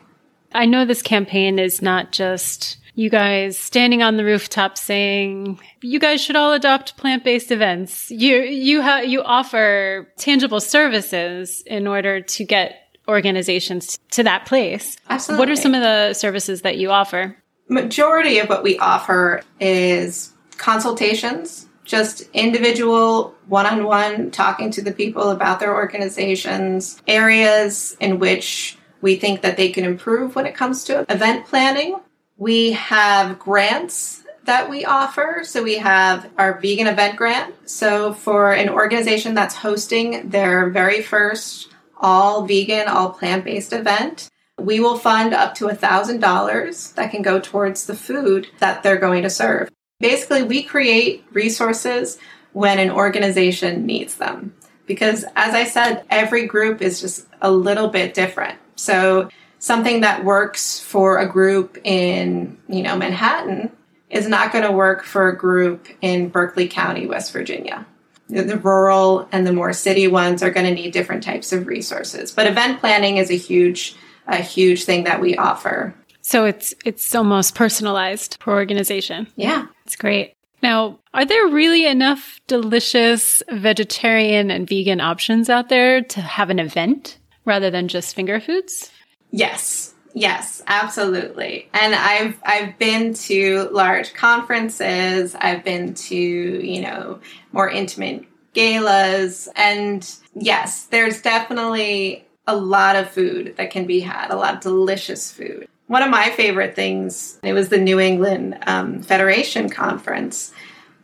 I 0.51 0.65
know 0.65 0.83
this 0.83 1.01
campaign 1.01 1.57
is 1.57 1.81
not 1.81 2.11
just 2.11 2.77
you 2.95 3.09
guys 3.09 3.57
standing 3.57 4.01
on 4.03 4.17
the 4.17 4.25
rooftop 4.25 4.77
saying 4.77 5.59
you 5.81 5.99
guys 5.99 6.21
should 6.21 6.35
all 6.35 6.53
adopt 6.53 6.97
plant-based 6.97 7.51
events. 7.51 8.11
You 8.11 8.41
you 8.41 8.81
ha- 8.81 8.99
you 8.99 9.21
offer 9.21 10.07
tangible 10.17 10.59
services 10.59 11.63
in 11.65 11.87
order 11.87 12.21
to 12.21 12.45
get 12.45 12.77
organizations 13.07 13.99
to 14.11 14.23
that 14.23 14.45
place. 14.45 14.97
Absolutely. 15.09 15.39
What 15.39 15.49
are 15.49 15.55
some 15.55 15.73
of 15.73 15.81
the 15.81 16.13
services 16.13 16.61
that 16.61 16.77
you 16.77 16.91
offer? 16.91 17.37
Majority 17.67 18.39
of 18.39 18.49
what 18.49 18.63
we 18.63 18.77
offer 18.79 19.41
is 19.59 20.33
consultations, 20.57 21.67
just 21.85 22.29
individual 22.33 23.33
one 23.47 23.65
on 23.65 23.85
one 23.85 24.31
talking 24.31 24.71
to 24.71 24.81
the 24.81 24.91
people 24.91 25.31
about 25.31 25.59
their 25.59 25.73
organizations, 25.73 27.01
areas 27.07 27.95
in 27.99 28.19
which 28.19 28.77
we 29.01 29.15
think 29.15 29.41
that 29.41 29.57
they 29.57 29.69
can 29.69 29.83
improve 29.83 30.35
when 30.35 30.45
it 30.45 30.53
comes 30.53 30.83
to 30.83 31.05
event 31.09 31.45
planning. 31.45 31.95
We 32.41 32.71
have 32.71 33.37
grants 33.37 34.23
that 34.45 34.67
we 34.67 34.83
offer. 34.83 35.41
So 35.43 35.61
we 35.61 35.77
have 35.77 36.27
our 36.39 36.59
vegan 36.59 36.87
event 36.87 37.15
grant. 37.15 37.53
So 37.69 38.15
for 38.15 38.51
an 38.51 38.67
organization 38.67 39.35
that's 39.35 39.53
hosting 39.53 40.27
their 40.27 40.71
very 40.71 41.03
first 41.03 41.69
all 41.99 42.47
vegan, 42.47 42.87
all 42.87 43.11
plant 43.11 43.45
based 43.45 43.73
event, 43.73 44.27
we 44.57 44.79
will 44.79 44.97
fund 44.97 45.35
up 45.35 45.53
to 45.53 45.67
$1,000 45.67 46.93
that 46.95 47.11
can 47.11 47.21
go 47.21 47.39
towards 47.39 47.85
the 47.85 47.95
food 47.95 48.47
that 48.57 48.81
they're 48.81 48.97
going 48.97 49.21
to 49.21 49.29
serve. 49.29 49.69
Basically, 49.99 50.41
we 50.41 50.63
create 50.63 51.23
resources 51.33 52.17
when 52.53 52.79
an 52.79 52.89
organization 52.89 53.85
needs 53.85 54.15
them. 54.15 54.55
Because 54.87 55.25
as 55.35 55.53
I 55.53 55.65
said, 55.65 56.05
every 56.09 56.47
group 56.47 56.81
is 56.81 57.01
just 57.01 57.27
a 57.39 57.51
little 57.51 57.89
bit 57.89 58.15
different. 58.15 58.57
So 58.75 59.29
something 59.61 60.01
that 60.01 60.25
works 60.25 60.79
for 60.79 61.19
a 61.19 61.29
group 61.29 61.77
in, 61.83 62.57
you 62.67 62.81
know, 62.81 62.97
Manhattan 62.97 63.71
is 64.09 64.27
not 64.27 64.51
going 64.51 64.65
to 64.65 64.71
work 64.71 65.03
for 65.03 65.29
a 65.29 65.37
group 65.37 65.87
in 66.01 66.29
Berkeley 66.29 66.67
County, 66.67 67.05
West 67.05 67.31
Virginia. 67.31 67.85
The 68.27 68.57
rural 68.57 69.29
and 69.31 69.45
the 69.45 69.53
more 69.53 69.71
city 69.71 70.07
ones 70.07 70.41
are 70.41 70.49
going 70.49 70.65
to 70.65 70.73
need 70.73 70.93
different 70.93 71.21
types 71.21 71.53
of 71.53 71.67
resources. 71.67 72.31
But 72.31 72.47
event 72.47 72.79
planning 72.79 73.17
is 73.17 73.29
a 73.29 73.37
huge, 73.37 73.95
a 74.25 74.37
huge 74.37 74.85
thing 74.85 75.03
that 75.03 75.21
we 75.21 75.37
offer. 75.37 75.93
So 76.21 76.45
it's 76.45 76.73
it's 76.83 77.13
almost 77.13 77.53
personalized 77.55 78.39
per 78.39 78.53
organization. 78.53 79.27
Yeah. 79.35 79.67
It's 79.85 79.95
great. 79.95 80.33
Now, 80.63 80.99
are 81.13 81.25
there 81.25 81.47
really 81.47 81.85
enough 81.85 82.39
delicious 82.47 83.43
vegetarian 83.51 84.49
and 84.49 84.67
vegan 84.67 85.01
options 85.01 85.49
out 85.49 85.69
there 85.69 86.01
to 86.01 86.21
have 86.21 86.49
an 86.49 86.59
event 86.59 87.19
rather 87.45 87.69
than 87.69 87.87
just 87.87 88.15
finger 88.15 88.39
foods? 88.39 88.91
Yes. 89.31 89.93
Yes, 90.13 90.61
absolutely. 90.67 91.69
And 91.73 91.95
I've 91.95 92.37
I've 92.43 92.77
been 92.77 93.13
to 93.13 93.69
large 93.71 94.13
conferences, 94.13 95.35
I've 95.35 95.63
been 95.63 95.93
to, 95.93 96.15
you 96.15 96.81
know, 96.81 97.19
more 97.53 97.69
intimate 97.69 98.25
galas 98.53 99.47
and 99.55 100.09
yes, 100.35 100.83
there's 100.85 101.21
definitely 101.21 102.27
a 102.47 102.55
lot 102.55 102.97
of 102.97 103.09
food 103.09 103.55
that 103.57 103.71
can 103.71 103.85
be 103.85 104.01
had, 104.01 104.31
a 104.31 104.35
lot 104.35 104.55
of 104.55 104.59
delicious 104.59 105.31
food. 105.31 105.67
One 105.87 106.03
of 106.03 106.09
my 106.09 106.29
favorite 106.31 106.75
things, 106.75 107.39
it 107.43 107.53
was 107.53 107.69
the 107.69 107.77
New 107.77 107.99
England 107.99 108.57
um, 108.67 109.01
Federation 109.01 109.69
conference. 109.69 110.51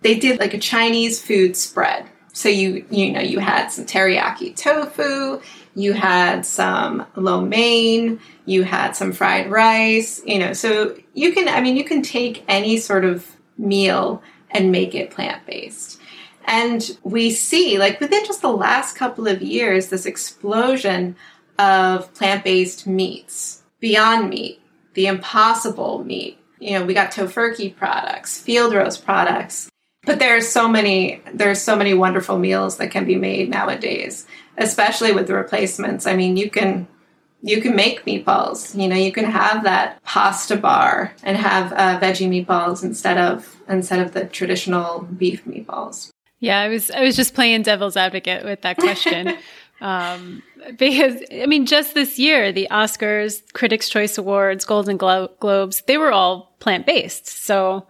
They 0.01 0.19
did 0.19 0.39
like 0.39 0.53
a 0.53 0.59
Chinese 0.59 1.21
food 1.21 1.55
spread. 1.55 2.05
So 2.33 2.49
you 2.49 2.85
you 2.91 3.11
know 3.13 3.21
you 3.21 3.39
had 3.39 3.69
some 3.69 3.85
teriyaki 3.85 4.55
tofu, 4.55 5.41
you 5.77 5.93
had 5.93 6.43
some 6.43 7.05
lo 7.15 7.39
mein, 7.39 8.19
you 8.45 8.63
had 8.63 8.95
some 8.95 9.11
fried 9.11 9.51
rice, 9.51 10.23
you 10.25 10.39
know. 10.39 10.51
So 10.53 10.97
you 11.13 11.31
can 11.33 11.47
I 11.47 11.61
mean 11.61 11.77
you 11.77 11.83
can 11.83 12.01
take 12.01 12.43
any 12.47 12.77
sort 12.77 13.05
of 13.05 13.27
meal 13.59 14.23
and 14.49 14.71
make 14.71 14.95
it 14.95 15.11
plant-based. 15.11 16.01
And 16.45 16.97
we 17.03 17.29
see 17.29 17.77
like 17.77 17.99
within 17.99 18.25
just 18.25 18.41
the 18.41 18.51
last 18.51 18.95
couple 18.95 19.27
of 19.27 19.43
years 19.43 19.89
this 19.89 20.07
explosion 20.07 21.15
of 21.59 22.11
plant-based 22.15 22.87
meats, 22.87 23.61
beyond 23.79 24.31
meat, 24.31 24.59
the 24.95 25.05
impossible 25.05 26.03
meat. 26.03 26.39
You 26.59 26.79
know, 26.79 26.85
we 26.85 26.95
got 26.95 27.11
Tofurky 27.11 27.75
products, 27.75 28.41
field 28.41 28.73
roast 28.73 29.05
products, 29.05 29.69
but 30.07 30.17
there's 30.17 30.47
so 30.47 30.67
many 30.67 31.21
there's 31.35 31.61
so 31.61 31.75
many 31.75 31.93
wonderful 31.93 32.39
meals 32.39 32.77
that 32.77 32.89
can 32.89 33.05
be 33.05 33.15
made 33.15 33.47
nowadays 33.47 34.25
especially 34.57 35.11
with 35.11 35.27
the 35.27 35.33
replacements. 35.33 36.07
I 36.07 36.15
mean 36.15 36.37
you 36.37 36.49
can 36.49 36.87
you 37.41 37.61
can 37.61 37.75
make 37.75 38.05
meatballs. 38.05 38.79
You 38.79 38.87
know 38.87 38.95
you 38.95 39.11
can 39.11 39.25
have 39.25 39.63
that 39.63 40.03
pasta 40.03 40.55
bar 40.55 41.13
and 41.23 41.37
have 41.37 41.71
uh, 41.73 41.99
veggie 41.99 42.27
meatballs 42.27 42.83
instead 42.83 43.17
of 43.17 43.55
instead 43.69 43.99
of 43.99 44.13
the 44.13 44.25
traditional 44.25 45.01
beef 45.17 45.45
meatballs. 45.45 46.11
Yeah 46.39 46.59
i 46.59 46.67
was 46.67 46.91
i 46.91 47.01
was 47.01 47.15
just 47.15 47.33
playing 47.33 47.63
devil's 47.63 47.97
advocate 47.97 48.43
with 48.43 48.61
that 48.61 48.77
question. 48.77 49.37
Um, 49.79 50.41
because 50.79 51.21
i 51.31 51.45
mean 51.45 51.67
just 51.67 51.93
this 51.93 52.17
year 52.17 52.51
the 52.51 52.67
oscars 52.71 53.43
critics 53.53 53.87
choice 53.87 54.17
awards 54.17 54.65
golden 54.65 54.97
Glo- 54.97 55.29
globes 55.39 55.83
they 55.85 55.99
were 55.99 56.11
all 56.11 56.55
plant-based. 56.59 57.27
So 57.27 57.85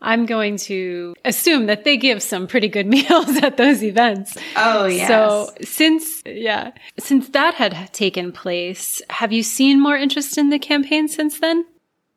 I'm 0.00 0.26
going 0.26 0.56
to 0.58 1.14
assume 1.24 1.66
that 1.66 1.84
they 1.84 1.96
give 1.96 2.22
some 2.22 2.46
pretty 2.46 2.68
good 2.68 2.86
meals 2.96 3.36
at 3.42 3.56
those 3.56 3.82
events. 3.82 4.36
Oh, 4.56 4.86
yes. 4.86 5.08
So 5.08 5.50
since, 5.62 6.22
yeah, 6.24 6.72
since 6.98 7.28
that 7.30 7.54
had 7.54 7.92
taken 7.92 8.32
place, 8.32 9.02
have 9.10 9.32
you 9.32 9.42
seen 9.42 9.80
more 9.80 9.96
interest 9.96 10.38
in 10.38 10.50
the 10.50 10.58
campaign 10.58 11.08
since 11.08 11.40
then? 11.40 11.66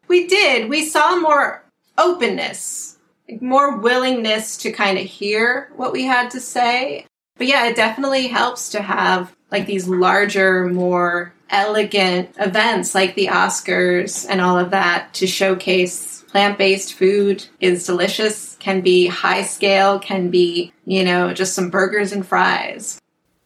We 0.08 0.28
did. 0.28 0.70
We 0.70 0.86
saw 0.86 1.20
more 1.20 1.64
openness, 1.98 2.98
more 3.40 3.78
willingness 3.78 4.58
to 4.58 4.72
kind 4.72 4.98
of 4.98 5.06
hear 5.06 5.72
what 5.76 5.94
we 5.94 6.04
had 6.04 6.32
to 6.32 6.40
say. 6.40 7.06
But 7.38 7.48
yeah, 7.48 7.68
it 7.68 7.76
definitely 7.76 8.28
helps 8.28 8.70
to 8.70 8.82
have 8.82 9.36
like 9.51 9.65
these 9.65 9.88
larger, 9.88 10.67
more 10.67 11.34
elegant 11.50 12.34
events 12.39 12.96
like 12.96 13.15
the 13.15 13.27
Oscars 13.27 14.25
and 14.29 14.41
all 14.41 14.58
of 14.58 14.72
that 14.72 15.13
to 15.15 15.27
showcase 15.27 16.24
plant 16.29 16.58
based 16.58 16.93
food 16.93 17.46
is 17.60 17.86
delicious, 17.86 18.55
can 18.60 18.81
be 18.81 19.08
high 19.08 19.43
scale, 19.43 20.00
can 20.00 20.29
be, 20.29 20.72
you 20.86 21.03
know, 21.03 21.34
just 21.34 21.53
some 21.53 21.70
burgers 21.70 22.13
and 22.13 22.25
fries. 22.25 23.00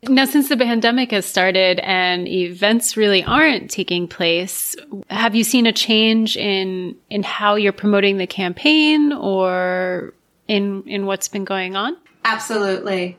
Now, 0.07 0.25
since 0.25 0.49
the 0.49 0.57
pandemic 0.57 1.09
has 1.11 1.25
started 1.25 1.79
and 1.79 2.27
events 2.27 2.95
really 2.95 3.23
aren't 3.23 3.71
taking 3.71 4.07
place, 4.07 4.75
have 5.09 5.33
you 5.33 5.43
seen 5.43 5.65
a 5.65 5.73
change 5.73 6.37
in 6.37 6.95
in 7.09 7.23
how 7.23 7.55
you're 7.55 7.73
promoting 7.73 8.17
the 8.17 8.27
campaign 8.27 9.11
or 9.11 10.13
in 10.47 10.83
in 10.83 11.07
what's 11.07 11.27
been 11.27 11.43
going 11.43 11.75
on? 11.75 11.97
Absolutely. 12.23 13.17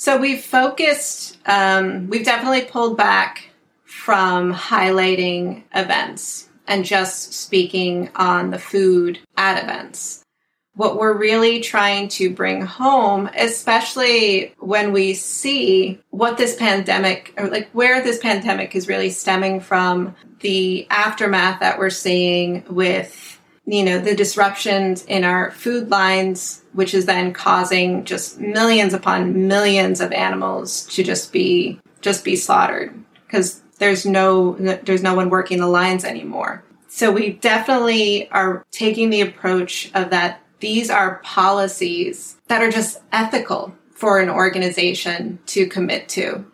So 0.00 0.16
we've 0.16 0.42
focused. 0.42 1.36
Um, 1.44 2.08
we've 2.08 2.24
definitely 2.24 2.62
pulled 2.62 2.96
back 2.96 3.50
from 3.84 4.54
highlighting 4.54 5.64
events 5.74 6.48
and 6.66 6.86
just 6.86 7.34
speaking 7.34 8.08
on 8.16 8.48
the 8.48 8.58
food 8.58 9.18
at 9.36 9.62
events. 9.62 10.24
What 10.72 10.98
we're 10.98 11.18
really 11.18 11.60
trying 11.60 12.08
to 12.08 12.30
bring 12.30 12.62
home, 12.62 13.28
especially 13.36 14.54
when 14.58 14.94
we 14.94 15.12
see 15.12 16.00
what 16.08 16.38
this 16.38 16.56
pandemic, 16.56 17.34
or 17.36 17.48
like 17.48 17.68
where 17.72 18.02
this 18.02 18.20
pandemic 18.20 18.74
is 18.74 18.88
really 18.88 19.10
stemming 19.10 19.60
from, 19.60 20.16
the 20.40 20.86
aftermath 20.88 21.60
that 21.60 21.78
we're 21.78 21.90
seeing 21.90 22.64
with 22.70 23.38
you 23.66 23.84
know 23.84 23.98
the 23.98 24.16
disruptions 24.16 25.04
in 25.04 25.24
our 25.24 25.50
food 25.50 25.90
lines 25.90 26.59
which 26.72 26.94
is 26.94 27.06
then 27.06 27.32
causing 27.32 28.04
just 28.04 28.40
millions 28.40 28.94
upon 28.94 29.48
millions 29.48 30.00
of 30.00 30.12
animals 30.12 30.86
to 30.86 31.02
just 31.02 31.32
be 31.32 31.80
just 32.00 32.24
be 32.24 32.36
slaughtered 32.36 32.94
because 33.26 33.62
there's 33.78 34.06
no 34.06 34.52
there's 34.84 35.02
no 35.02 35.14
one 35.14 35.30
working 35.30 35.58
the 35.58 35.66
lines 35.66 36.04
anymore. 36.04 36.62
So 36.88 37.12
we 37.12 37.34
definitely 37.34 38.28
are 38.30 38.64
taking 38.70 39.10
the 39.10 39.20
approach 39.20 39.90
of 39.94 40.10
that 40.10 40.42
these 40.60 40.90
are 40.90 41.20
policies 41.24 42.36
that 42.48 42.62
are 42.62 42.70
just 42.70 43.00
ethical 43.12 43.74
for 43.92 44.18
an 44.18 44.28
organization 44.28 45.38
to 45.46 45.66
commit 45.66 46.08
to, 46.10 46.44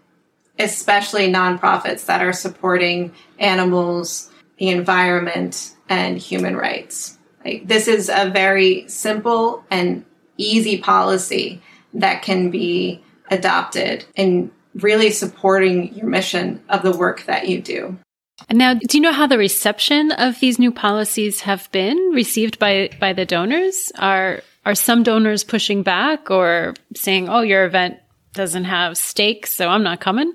especially 0.59 1.31
nonprofits 1.33 2.07
that 2.07 2.23
are 2.23 2.33
supporting 2.33 3.13
animals, 3.39 4.31
the 4.59 4.69
environment, 4.69 5.75
and 5.89 6.19
human 6.19 6.57
rights. 6.57 7.16
Like, 7.47 7.69
this 7.69 7.87
is 7.87 8.11
a 8.13 8.29
very 8.29 8.89
simple 8.89 9.65
and 9.71 10.05
easy 10.37 10.79
policy 10.79 11.63
that 11.95 12.23
can 12.23 12.51
be 12.51 13.01
adopted 13.31 14.05
and 14.17 14.51
really 14.75 15.11
supporting 15.11 15.95
your 15.95 16.07
mission 16.07 16.63
of 16.69 16.83
the 16.83 16.97
work 16.97 17.25
that 17.27 17.49
you 17.49 17.63
do. 17.63 17.97
And 18.49 18.59
now, 18.59 18.75
do 18.75 18.99
you 18.99 19.01
know 19.01 19.13
how 19.13 19.29
the 19.29 19.39
reception 19.39 20.11
of 20.11 20.41
these 20.41 20.59
new 20.59 20.73
policies 20.73 21.41
have 21.43 21.71
been 21.71 21.97
received 22.13 22.59
by 22.59 22.91
by 23.01 23.13
the 23.13 23.25
donors? 23.25 23.93
Are 23.97 24.43
are 24.65 24.75
some 24.75 25.05
donors 25.05 25.45
pushing 25.45 25.83
back 25.83 26.31
or 26.31 26.75
saying, 26.95 27.29
"Oh, 27.29 27.41
your 27.41 27.65
event 27.65 27.99
doesn't 28.35 28.65
have 28.65 28.99
stakes, 28.99 29.55
so 29.55 29.69
I'm 29.69 29.85
not 29.85 30.01
coming"? 30.01 30.33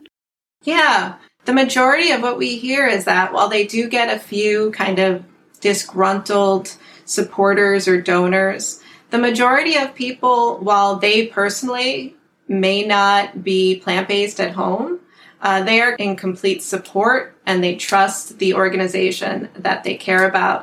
Yeah, 0.64 1.16
the 1.46 1.54
majority 1.54 2.12
of 2.12 2.22
what 2.22 2.38
we 2.38 2.56
hear 2.56 2.88
is 2.88 3.06
that 3.06 3.34
while 3.34 3.50
they 3.50 3.68
do 3.68 3.88
get 3.88 4.16
a 4.16 4.20
few 4.20 4.72
kind 4.72 4.98
of 4.98 5.24
disgruntled 5.60 6.76
supporters 7.12 7.88
or 7.88 8.02
donors, 8.02 8.82
the 9.10 9.18
majority 9.18 9.76
of 9.76 9.94
people, 9.94 10.58
while 10.68 10.94
they 10.96 11.28
personally 11.28 12.16
may 12.48 12.80
not 12.96 13.44
be 13.44 13.80
plant 13.84 14.08
based 14.08 14.40
at 14.40 14.54
home, 14.64 15.00
Uh, 15.44 15.64
they 15.70 15.82
are 15.82 15.96
in 15.98 16.16
complete 16.16 16.62
support 16.62 17.22
and 17.48 17.58
they 17.64 17.76
trust 17.90 18.38
the 18.38 18.54
organization 18.54 19.50
that 19.66 19.82
they 19.84 19.96
care 20.08 20.24
about 20.30 20.60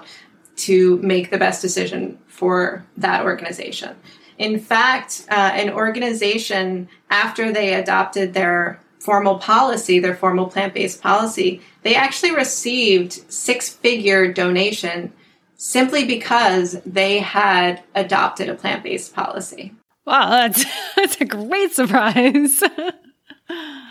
to 0.67 0.79
make 1.03 1.27
the 1.31 1.43
best 1.45 1.61
decision 1.67 2.17
for 2.39 2.57
that 3.05 3.25
organization. 3.25 3.91
In 4.39 4.55
fact, 4.71 5.11
uh, 5.37 5.51
an 5.63 5.71
organization, 5.85 6.89
after 7.25 7.45
they 7.51 7.75
adopted 7.75 8.35
their 8.35 8.79
formal 9.07 9.39
policy, 9.53 9.99
their 9.99 10.19
formal 10.23 10.47
plant 10.47 10.75
based 10.75 11.03
policy, 11.03 11.51
they 11.83 11.97
actually 11.97 12.35
received 12.45 13.13
six 13.29 13.59
figure 13.69 14.33
donation 14.33 15.13
simply 15.59 16.07
because 16.07 16.81
they 16.87 17.19
had 17.19 17.83
adopted 17.95 18.49
a 18.49 18.55
plant 18.55 18.83
based 18.83 19.15
policy. 19.15 19.75
Wow, 20.07 20.31
that's, 20.31 20.65
that's 20.97 21.21
a 21.21 21.27
great 21.27 21.73
surprise. 21.73 22.63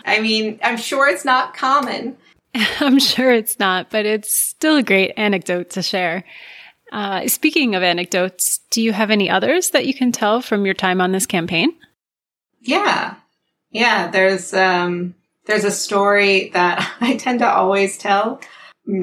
I 0.04 0.20
mean, 0.20 0.58
I'm 0.64 0.78
sure 0.78 1.08
it's 1.08 1.24
not 1.24 1.54
common. 1.54 2.16
I'm 2.80 2.98
sure 2.98 3.30
it's 3.30 3.58
not, 3.58 3.90
but 3.90 4.06
it's 4.06 4.34
still 4.34 4.76
a 4.76 4.82
great 4.82 5.12
anecdote 5.16 5.70
to 5.70 5.82
share. 5.82 6.24
Uh, 6.90 7.28
speaking 7.28 7.74
of 7.74 7.82
anecdotes, 7.82 8.60
do 8.70 8.80
you 8.80 8.92
have 8.92 9.10
any 9.10 9.28
others 9.28 9.70
that 9.70 9.86
you 9.86 9.92
can 9.92 10.10
tell 10.10 10.40
from 10.40 10.64
your 10.64 10.74
time 10.74 11.00
on 11.00 11.12
this 11.12 11.26
campaign? 11.26 11.74
Yeah, 12.60 13.16
yeah. 13.70 14.10
There's 14.10 14.54
um, 14.54 15.14
there's 15.44 15.64
a 15.64 15.70
story 15.70 16.48
that 16.54 16.90
I 17.00 17.16
tend 17.16 17.40
to 17.40 17.48
always 17.48 17.98
tell 17.98 18.40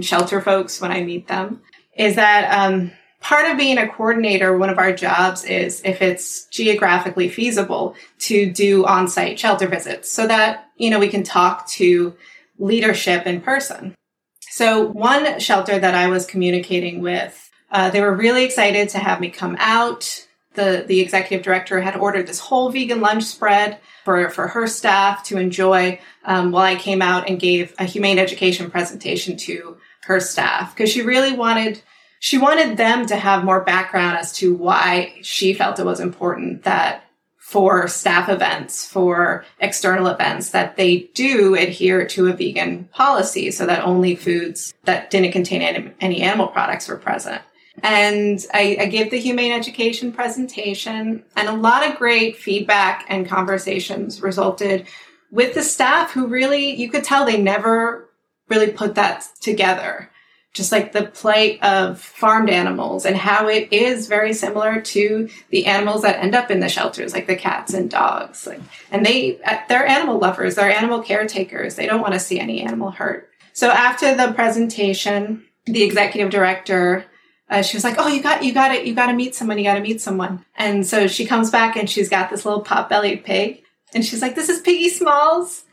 shelter 0.01 0.41
folks 0.41 0.81
when 0.81 0.91
I 0.91 1.03
meet 1.03 1.27
them. 1.27 1.62
Is 1.95 2.15
that 2.15 2.51
um, 2.51 2.91
part 3.21 3.49
of 3.49 3.57
being 3.57 3.77
a 3.77 3.87
coordinator? 3.87 4.57
One 4.57 4.69
of 4.69 4.77
our 4.77 4.93
jobs 4.93 5.43
is, 5.43 5.81
if 5.85 6.01
it's 6.01 6.45
geographically 6.47 7.29
feasible, 7.29 7.95
to 8.19 8.51
do 8.51 8.85
on-site 8.85 9.39
shelter 9.39 9.67
visits, 9.67 10.11
so 10.11 10.27
that 10.27 10.69
you 10.77 10.89
know 10.89 10.99
we 10.99 11.09
can 11.09 11.23
talk 11.23 11.67
to 11.69 12.15
leadership 12.57 13.25
in 13.25 13.41
person. 13.41 13.95
So 14.41 14.81
one 14.87 15.39
shelter 15.39 15.77
that 15.77 15.95
I 15.95 16.07
was 16.07 16.25
communicating 16.25 17.01
with 17.01 17.45
uh, 17.71 17.89
they 17.89 17.99
were 17.99 18.13
really 18.13 18.45
excited 18.45 18.89
to 18.89 18.99
have 18.99 19.19
me 19.19 19.29
come 19.29 19.57
out. 19.59 20.25
The, 20.53 20.85
the 20.87 21.01
executive 21.01 21.43
director 21.43 21.81
had 21.81 21.97
ordered 21.97 22.27
this 22.27 22.39
whole 22.39 22.69
vegan 22.69 23.01
lunch 23.01 23.23
spread 23.23 23.79
for, 24.05 24.29
for 24.29 24.47
her 24.47 24.67
staff 24.67 25.25
to 25.25 25.37
enjoy 25.37 25.99
um, 26.23 26.53
while 26.53 26.63
I 26.63 26.75
came 26.75 27.01
out 27.01 27.27
and 27.27 27.37
gave 27.37 27.75
a 27.77 27.83
humane 27.83 28.17
education 28.17 28.71
presentation 28.71 29.35
to 29.35 29.75
her 30.05 30.19
staff 30.19 30.74
because 30.74 30.91
she 30.91 31.01
really 31.01 31.33
wanted 31.33 31.81
she 32.19 32.38
wanted 32.38 32.77
them 32.77 33.05
to 33.05 33.15
have 33.15 33.43
more 33.43 33.62
background 33.62 34.17
as 34.17 34.31
to 34.33 34.55
why 34.55 35.19
she 35.21 35.53
felt 35.53 35.79
it 35.79 35.85
was 35.85 36.00
important 36.00 36.63
that 36.63 37.03
for 37.38 37.88
staff 37.88 38.27
events, 38.27 38.88
for 38.88 39.45
external 39.59 40.07
events, 40.07 40.50
that 40.50 40.77
they 40.77 41.12
do 41.13 41.53
adhere 41.53 42.03
to 42.07 42.27
a 42.27 42.33
vegan 42.33 42.85
policy 42.85 43.51
so 43.51 43.67
that 43.67 43.83
only 43.83 44.15
foods 44.15 44.74
that 44.85 45.12
didn't 45.12 45.31
contain 45.31 45.62
any, 46.01 46.21
animal 46.21 46.47
products 46.47 46.88
were 46.88 46.97
present. 46.97 47.39
And 47.83 48.43
I, 48.51 48.77
I 48.79 48.85
gave 48.88 49.12
the 49.12 49.19
humane 49.19 49.51
education 49.51 50.12
presentation, 50.12 51.24
and 51.35 51.47
a 51.47 51.53
lot 51.55 51.88
of 51.88 52.00
great 52.00 52.38
feedback 52.38 53.05
and 53.09 53.27
conversations 53.27 54.21
resulted 54.21 54.88
with 55.29 55.53
the 55.53 55.62
staff 55.62 56.12
who 56.12 56.25
really, 56.25 56.74
you 56.74 56.89
could 56.89 57.03
tell 57.03 57.25
they 57.25 57.39
never 57.39 58.04
really 58.49 58.71
put 58.71 58.95
that 58.95 59.27
together. 59.41 60.09
Just 60.53 60.71
like 60.71 60.93
the 60.93 61.07
plight 61.07 61.61
of 61.61 61.99
farmed 61.99 62.49
animals 62.49 63.05
and 63.05 63.17
how 63.17 63.49
it 63.49 63.73
is 63.73 64.07
very 64.07 64.31
similar 64.31 64.79
to 64.79 65.27
the 65.49 65.65
animals 65.65 66.03
that 66.03 66.23
end 66.23 66.33
up 66.33 66.49
in 66.49 66.61
the 66.61 66.69
shelters, 66.69 67.11
like 67.11 67.27
the 67.27 67.35
cats 67.35 67.73
and 67.73 67.89
dogs. 67.89 68.47
Like, 68.47 68.61
and 68.89 69.05
they, 69.05 69.37
they're 69.67 69.85
animal 69.85 70.17
lovers, 70.17 70.55
they're 70.55 70.71
animal 70.71 71.01
caretakers. 71.01 71.75
They 71.75 71.85
don't 71.85 71.99
want 71.99 72.13
to 72.13 72.21
see 72.21 72.39
any 72.39 72.61
animal 72.61 72.91
hurt. 72.91 73.29
So 73.51 73.69
after 73.69 74.15
the 74.15 74.31
presentation, 74.31 75.43
the 75.65 75.83
executive 75.83 76.29
director 76.29 77.05
uh, 77.49 77.61
she 77.61 77.77
was 77.77 77.83
like, 77.83 77.95
"Oh, 77.97 78.07
you 78.07 78.23
got 78.23 78.43
you 78.43 78.53
got 78.53 78.71
it. 78.71 78.85
You 78.85 78.95
got 78.95 79.07
to 79.07 79.13
meet 79.13 79.35
someone. 79.35 79.57
You 79.57 79.63
got 79.63 79.75
to 79.75 79.81
meet 79.81 80.01
someone." 80.01 80.43
And 80.55 80.85
so 80.85 81.07
she 81.07 81.25
comes 81.25 81.51
back 81.51 81.75
and 81.75 81.89
she's 81.89 82.09
got 82.09 82.29
this 82.29 82.45
little 82.45 82.61
pot-bellied 82.61 83.23
pig, 83.23 83.63
and 83.93 84.03
she's 84.03 84.21
like, 84.21 84.36
"This 84.36 84.49
is 84.49 84.62
Piggy 84.62 84.89
Smalls," 84.89 85.65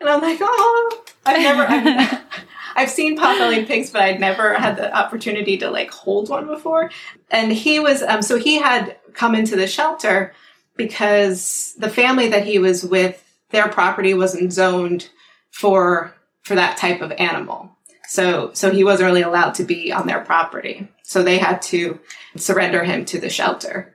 and 0.00 0.08
I'm 0.08 0.20
like, 0.20 0.38
"Oh, 0.40 1.04
I've 1.26 1.40
never." 1.40 1.62
I've, 1.66 2.24
I've 2.76 2.90
seen 2.90 3.16
pot-bellied 3.16 3.66
pigs, 3.66 3.90
but 3.90 4.02
I'd 4.02 4.20
never 4.20 4.54
had 4.54 4.76
the 4.76 4.96
opportunity 4.96 5.58
to 5.58 5.70
like 5.70 5.90
hold 5.90 6.28
one 6.28 6.46
before. 6.46 6.92
And 7.28 7.50
he 7.50 7.80
was, 7.80 8.02
um, 8.02 8.22
so 8.22 8.38
he 8.38 8.60
had 8.60 8.96
come 9.14 9.34
into 9.34 9.56
the 9.56 9.66
shelter 9.66 10.32
because 10.76 11.74
the 11.76 11.90
family 11.90 12.28
that 12.28 12.46
he 12.46 12.60
was 12.60 12.84
with, 12.84 13.20
their 13.50 13.68
property 13.68 14.14
wasn't 14.14 14.52
zoned 14.52 15.10
for 15.50 16.14
for 16.44 16.54
that 16.54 16.76
type 16.76 17.02
of 17.02 17.10
animal. 17.12 17.76
So, 18.06 18.52
so 18.54 18.70
he 18.70 18.84
wasn't 18.84 19.08
really 19.08 19.22
allowed 19.22 19.54
to 19.54 19.64
be 19.64 19.92
on 19.92 20.06
their 20.06 20.20
property. 20.20 20.88
So 21.02 21.22
they 21.22 21.36
had 21.36 21.60
to 21.62 22.00
surrender 22.36 22.84
him 22.84 23.04
to 23.06 23.20
the 23.20 23.28
shelter. 23.28 23.94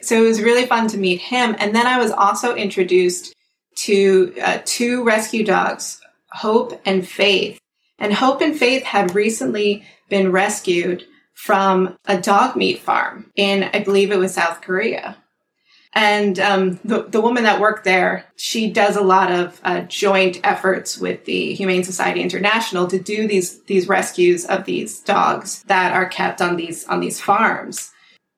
So 0.00 0.16
it 0.16 0.26
was 0.26 0.40
really 0.40 0.64
fun 0.64 0.88
to 0.88 0.98
meet 0.98 1.20
him. 1.20 1.54
And 1.58 1.74
then 1.74 1.86
I 1.86 1.98
was 1.98 2.10
also 2.10 2.54
introduced 2.54 3.34
to 3.84 4.34
uh, 4.42 4.58
two 4.64 5.04
rescue 5.04 5.44
dogs, 5.44 6.00
Hope 6.32 6.80
and 6.84 7.06
Faith. 7.06 7.58
And 7.98 8.12
Hope 8.12 8.40
and 8.40 8.58
Faith 8.58 8.82
had 8.82 9.14
recently 9.14 9.84
been 10.08 10.32
rescued 10.32 11.04
from 11.34 11.96
a 12.06 12.20
dog 12.20 12.56
meat 12.56 12.80
farm 12.80 13.30
in, 13.36 13.70
I 13.72 13.80
believe 13.82 14.10
it 14.10 14.18
was 14.18 14.34
South 14.34 14.60
Korea. 14.60 15.16
And 15.92 16.38
um, 16.38 16.78
the, 16.84 17.02
the 17.02 17.20
woman 17.20 17.42
that 17.44 17.60
worked 17.60 17.84
there, 17.84 18.26
she 18.36 18.70
does 18.70 18.96
a 18.96 19.02
lot 19.02 19.32
of 19.32 19.60
uh, 19.64 19.80
joint 19.82 20.38
efforts 20.44 20.98
with 20.98 21.24
the 21.24 21.54
Humane 21.54 21.82
Society 21.82 22.20
International 22.20 22.86
to 22.86 22.98
do 22.98 23.26
these 23.26 23.62
these 23.62 23.88
rescues 23.88 24.44
of 24.44 24.66
these 24.66 25.00
dogs 25.00 25.64
that 25.64 25.92
are 25.92 26.08
kept 26.08 26.40
on 26.40 26.56
these 26.56 26.86
on 26.86 27.00
these 27.00 27.20
farms. 27.20 27.92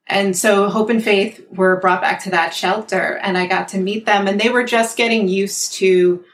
And 0.07 0.37
so 0.37 0.69
Hope 0.69 0.91
and 0.91 1.03
Faith 1.03 1.47
were 1.51 1.81
brought 1.81 2.03
back 2.03 2.23
to 2.25 2.31
that 2.31 2.55
shelter, 2.55 3.19
and 3.23 3.39
I 3.39 3.47
got 3.47 3.69
to 3.69 3.79
meet 3.79 4.05
them, 4.05 4.27
and 4.27 4.41
they 4.41 4.49
were 4.51 4.65
just 4.65 4.97
getting 4.97 5.29
used 5.29 5.75
to 5.75 6.25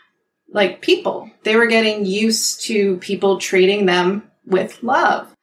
like 0.50 0.80
people. 0.80 1.30
They 1.42 1.56
were 1.56 1.66
getting 1.66 2.06
used 2.06 2.62
to 2.62 2.96
people 2.98 3.38
treating 3.38 3.86
them 3.86 4.30
with 4.46 4.82
love. 4.82 5.34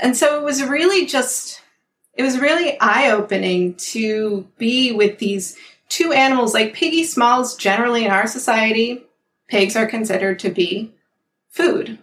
And 0.00 0.16
so 0.16 0.38
it 0.38 0.44
was 0.44 0.62
really 0.62 1.06
just 1.06 1.60
it 2.14 2.22
was 2.22 2.38
really 2.38 2.78
eye 2.80 3.10
opening 3.10 3.74
to 3.74 4.46
be 4.58 4.92
with 4.92 5.18
these 5.18 5.56
two 5.88 6.12
animals 6.12 6.54
like 6.54 6.74
piggy 6.74 7.04
smalls 7.04 7.56
generally 7.56 8.04
in 8.04 8.10
our 8.10 8.26
society 8.26 9.04
pigs 9.48 9.76
are 9.76 9.86
considered 9.86 10.38
to 10.38 10.50
be 10.50 10.90
food 11.50 11.98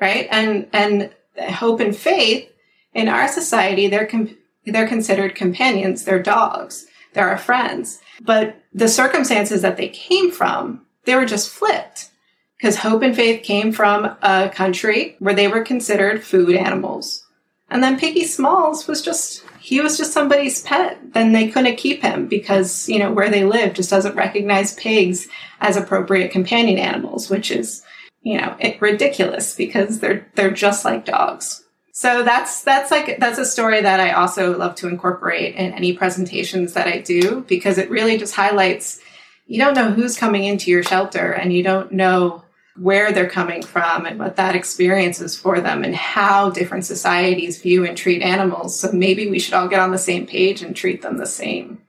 right 0.00 0.26
and 0.30 0.68
and 0.72 1.10
hope 1.38 1.78
and 1.78 1.96
faith 1.96 2.50
in 2.94 3.08
our 3.08 3.28
society 3.28 3.86
they're 3.86 4.06
com- 4.06 4.36
they're 4.66 4.88
considered 4.88 5.34
companions. 5.34 6.04
They're 6.04 6.22
dogs. 6.22 6.86
They're 7.12 7.28
our 7.28 7.38
friends. 7.38 8.00
But 8.20 8.56
the 8.72 8.88
circumstances 8.88 9.62
that 9.62 9.76
they 9.76 9.88
came 9.88 10.30
from 10.30 10.86
they 11.04 11.14
were 11.14 11.26
just 11.26 11.50
flipped. 11.50 12.10
Because 12.56 12.76
hope 12.76 13.02
and 13.02 13.14
faith 13.14 13.42
came 13.42 13.72
from 13.72 14.16
a 14.22 14.48
country 14.48 15.16
where 15.18 15.34
they 15.34 15.48
were 15.48 15.64
considered 15.64 16.22
food 16.22 16.54
animals. 16.54 17.26
And 17.70 17.82
then 17.82 17.98
Piggy 17.98 18.24
Smalls 18.24 18.86
was 18.86 19.02
just, 19.02 19.42
he 19.58 19.80
was 19.80 19.96
just 19.96 20.12
somebody's 20.12 20.62
pet. 20.62 20.98
Then 21.12 21.32
they 21.32 21.48
couldn't 21.48 21.76
keep 21.76 22.02
him 22.02 22.28
because, 22.28 22.88
you 22.88 22.98
know, 22.98 23.10
where 23.10 23.30
they 23.30 23.44
live 23.44 23.74
just 23.74 23.90
doesn't 23.90 24.14
recognize 24.14 24.74
pigs 24.74 25.26
as 25.60 25.76
appropriate 25.76 26.30
companion 26.30 26.78
animals, 26.78 27.28
which 27.28 27.50
is, 27.50 27.82
you 28.20 28.38
know, 28.38 28.56
ridiculous 28.78 29.56
because 29.56 29.98
they're, 29.98 30.28
they're 30.36 30.50
just 30.52 30.84
like 30.84 31.04
dogs. 31.04 31.64
So 31.92 32.22
that's, 32.22 32.62
that's 32.62 32.90
like, 32.90 33.18
that's 33.18 33.38
a 33.38 33.44
story 33.44 33.82
that 33.82 34.00
I 34.00 34.12
also 34.12 34.56
love 34.56 34.74
to 34.76 34.88
incorporate 34.88 35.54
in 35.54 35.72
any 35.72 35.92
presentations 35.92 36.72
that 36.72 36.86
I 36.86 36.98
do 36.98 37.42
because 37.42 37.78
it 37.78 37.90
really 37.90 38.16
just 38.16 38.34
highlights 38.34 39.00
you 39.46 39.58
don't 39.58 39.74
know 39.74 39.90
who's 39.90 40.16
coming 40.16 40.44
into 40.44 40.70
your 40.70 40.82
shelter 40.82 41.32
and 41.32 41.52
you 41.52 41.62
don't 41.62 41.92
know 41.92 42.42
where 42.76 43.12
they're 43.12 43.28
coming 43.28 43.62
from 43.62 44.06
and 44.06 44.18
what 44.18 44.36
that 44.36 44.56
experience 44.56 45.20
is 45.20 45.36
for 45.36 45.60
them 45.60 45.84
and 45.84 45.94
how 45.94 46.48
different 46.48 46.86
societies 46.86 47.60
view 47.60 47.84
and 47.84 47.96
treat 47.96 48.22
animals. 48.22 48.78
So 48.78 48.90
maybe 48.92 49.28
we 49.28 49.38
should 49.38 49.52
all 49.52 49.68
get 49.68 49.80
on 49.80 49.90
the 49.90 49.98
same 49.98 50.26
page 50.26 50.62
and 50.62 50.74
treat 50.74 51.02
them 51.02 51.18
the 51.18 51.26
same. 51.26 51.82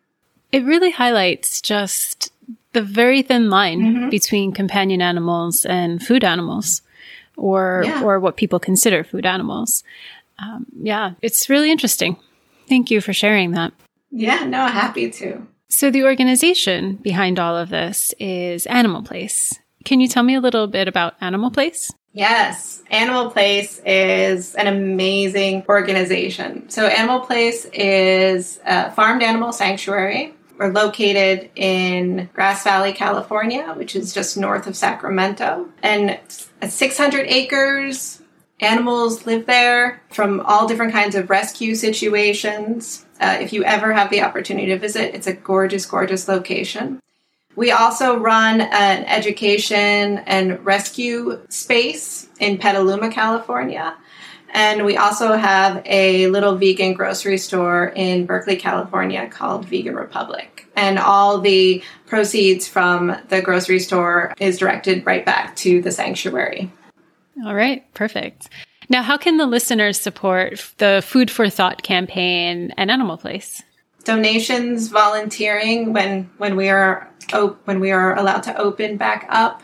It 0.52 0.66
really 0.66 0.92
highlights 0.92 1.62
just 1.62 2.34
the 2.74 2.82
very 2.82 3.22
thin 3.22 3.50
line 3.50 3.80
mm-hmm. 3.80 4.10
between 4.10 4.52
companion 4.52 5.02
animals 5.02 5.64
and 5.64 6.04
food 6.04 6.26
animals 6.26 6.82
or 7.38 7.84
yeah. 7.86 8.04
or 8.04 8.20
what 8.20 8.38
people 8.38 8.60
consider 8.60 9.04
food 9.04 9.26
animals. 9.26 9.84
Um, 10.40 10.66
yeah, 10.82 11.14
it's 11.22 11.50
really 11.50 11.72
interesting. 11.72 12.18
Thank 12.68 12.92
you 12.92 13.02
for 13.02 13.14
sharing 13.14 13.52
that. 13.52 13.74
Yeah, 14.12 14.46
no, 14.46 14.68
happy 14.68 15.10
to. 15.10 15.46
So 15.70 15.90
the 15.90 16.04
organization 16.04 16.96
behind 16.98 17.40
all 17.40 17.58
of 17.58 17.70
this 17.70 18.14
is 18.20 18.66
Animal 18.68 19.02
Place. 19.02 19.60
Can 19.86 20.00
you 20.00 20.08
tell 20.08 20.24
me 20.24 20.36
a 20.36 20.42
little 20.42 20.68
bit 20.68 20.88
about 20.88 21.16
Animal 21.20 21.52
Place? 21.52 21.92
Yes, 22.14 22.84
Animal 22.92 23.32
Place 23.32 23.82
is 23.86 24.54
an 24.54 24.68
amazing 24.68 25.66
organization. 25.68 26.70
So, 26.70 26.86
Animal 26.86 27.22
Place 27.22 27.66
is 27.74 28.60
a 28.66 28.92
farmed 28.92 29.24
animal 29.24 29.52
sanctuary. 29.52 30.36
We're 30.64 30.72
located 30.72 31.50
in 31.56 32.30
Grass 32.34 32.64
Valley, 32.64 32.94
California, 32.94 33.74
which 33.76 33.98
is 33.98 34.14
just 34.14 34.38
north 34.38 34.66
of 34.66 34.78
Sacramento. 34.78 35.68
And 35.82 36.18
600 36.66 37.26
acres, 37.28 38.22
animals 38.62 39.26
live 39.26 39.46
there 39.46 40.02
from 40.10 40.40
all 40.40 40.66
different 40.66 40.94
kinds 40.94 41.16
of 41.16 41.30
rescue 41.30 41.76
situations. 41.76 43.06
Uh, 43.20 43.40
if 43.42 43.52
you 43.52 43.66
ever 43.66 43.92
have 43.92 44.10
the 44.10 44.22
opportunity 44.22 44.68
to 44.68 44.80
visit, 44.80 45.14
it's 45.14 45.28
a 45.28 45.34
gorgeous, 45.34 45.86
gorgeous 45.86 46.30
location. 46.30 47.02
We 47.58 47.72
also 47.72 48.18
run 48.18 48.62
an 48.62 49.04
education 49.04 50.20
and 50.20 50.66
rescue 50.66 51.42
space 51.50 52.30
in 52.40 52.58
Petaluma, 52.58 53.12
California. 53.12 53.98
And 54.52 54.86
we 54.86 54.96
also 54.96 55.34
have 55.34 55.82
a 55.86 56.28
little 56.28 56.56
vegan 56.56 56.94
grocery 56.94 57.38
store 57.38 57.92
in 57.96 58.26
Berkeley, 58.26 58.56
California 58.56 59.28
called 59.28 59.66
Vegan 59.66 59.96
Republic. 59.96 60.53
And 60.76 60.98
all 60.98 61.40
the 61.40 61.84
proceeds 62.08 62.68
from 62.68 63.16
the 63.30 63.42
grocery 63.42 63.80
store 63.80 64.34
is 64.40 64.58
directed 64.58 65.06
right 65.06 65.26
back 65.26 65.56
to 65.58 65.82
the 65.82 65.92
sanctuary. 65.92 66.72
All 67.46 67.56
right, 67.56 67.92
perfect. 67.94 68.50
Now, 68.90 69.02
how 69.02 69.18
can 69.18 69.38
the 69.38 69.46
listeners 69.46 70.00
support 70.00 70.64
the 70.78 71.04
Food 71.06 71.32
for 71.32 71.50
Thought 71.50 71.84
campaign 71.84 72.72
and 72.78 72.92
Animal 72.92 73.18
Place? 73.18 73.62
Donations, 74.04 74.90
volunteering 74.90 75.94
when 75.94 76.30
when 76.38 76.56
we 76.56 76.70
are 76.70 77.10
op- 77.34 77.60
when 77.66 77.80
we 77.80 77.92
are 77.92 78.16
allowed 78.18 78.44
to 78.44 78.58
open 78.58 78.98
back 78.98 79.26
up, 79.30 79.64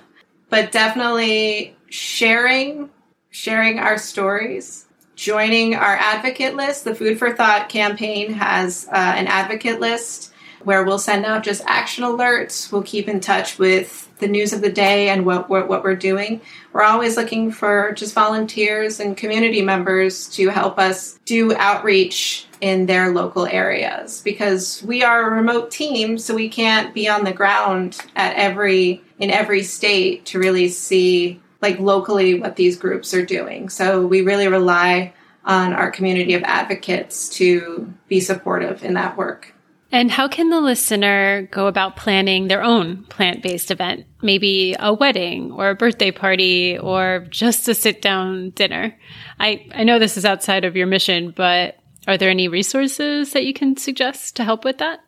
but 0.49 0.71
definitely 0.71 1.75
sharing 1.89 2.89
sharing 3.31 3.79
our 3.79 3.97
stories, 3.97 4.85
joining 5.15 5.75
our 5.75 5.95
advocate 5.95 6.55
list. 6.55 6.85
The 6.85 6.95
Food 6.95 7.19
for 7.19 7.35
Thought 7.35 7.67
campaign 7.69 8.33
has 8.33 8.87
uh, 8.87 8.95
an 8.95 9.27
advocate 9.27 9.79
list 9.79 10.28
where 10.63 10.83
we'll 10.83 10.99
send 10.99 11.25
out 11.25 11.43
just 11.43 11.63
action 11.65 12.03
alerts. 12.03 12.71
We'll 12.71 12.83
keep 12.83 13.07
in 13.07 13.19
touch 13.19 13.57
with 13.57 14.09
the 14.19 14.27
news 14.27 14.53
of 14.53 14.61
the 14.61 14.71
day 14.71 15.09
and 15.09 15.25
what, 15.25 15.49
what, 15.49 15.67
what 15.67 15.83
we're 15.83 15.95
doing. 15.95 16.41
We're 16.73 16.83
always 16.83 17.17
looking 17.17 17.51
for 17.51 17.93
just 17.93 18.13
volunteers 18.13 18.99
and 18.99 19.15
community 19.15 19.61
members 19.61 20.27
to 20.29 20.49
help 20.49 20.77
us 20.77 21.19
do 21.25 21.55
outreach 21.55 22.47
in 22.61 22.85
their 22.85 23.13
local 23.13 23.45
areas 23.45 24.21
because 24.21 24.83
we 24.83 25.03
are 25.03 25.31
a 25.31 25.35
remote 25.35 25.71
team 25.71 26.17
so 26.17 26.35
we 26.35 26.49
can't 26.49 26.93
be 26.93 27.07
on 27.07 27.23
the 27.23 27.31
ground 27.31 27.99
at 28.15 28.35
every 28.35 29.01
in 29.19 29.31
every 29.31 29.63
state 29.63 30.25
to 30.25 30.39
really 30.39 30.67
see 30.67 31.41
like 31.61 31.79
locally 31.79 32.39
what 32.39 32.55
these 32.55 32.77
groups 32.77 33.13
are 33.13 33.25
doing. 33.25 33.69
So 33.69 34.05
we 34.05 34.21
really 34.21 34.47
rely 34.47 35.13
on 35.45 35.73
our 35.73 35.91
community 35.91 36.33
of 36.33 36.43
advocates 36.43 37.29
to 37.29 37.91
be 38.07 38.19
supportive 38.19 38.83
in 38.83 38.93
that 38.93 39.17
work. 39.17 39.53
And 39.91 40.11
how 40.11 40.27
can 40.27 40.49
the 40.49 40.61
listener 40.61 41.47
go 41.51 41.65
about 41.67 41.95
planning 41.95 42.47
their 42.47 42.63
own 42.63 43.03
plant 43.05 43.41
based 43.41 43.71
event? 43.71 44.05
Maybe 44.21 44.75
a 44.79 44.93
wedding 44.93 45.51
or 45.51 45.69
a 45.69 45.75
birthday 45.75 46.11
party 46.11 46.77
or 46.77 47.25
just 47.29 47.67
a 47.67 47.73
sit 47.73 48.01
down 48.01 48.51
dinner? 48.51 48.95
I, 49.39 49.67
I 49.73 49.83
know 49.83 49.97
this 49.97 50.15
is 50.15 50.25
outside 50.25 50.63
of 50.63 50.75
your 50.75 50.87
mission, 50.87 51.33
but 51.35 51.77
are 52.07 52.17
there 52.17 52.29
any 52.29 52.47
resources 52.47 53.33
that 53.33 53.45
you 53.45 53.53
can 53.53 53.77
suggest 53.77 54.35
to 54.35 54.43
help 54.43 54.63
with 54.63 54.77
that? 54.77 54.99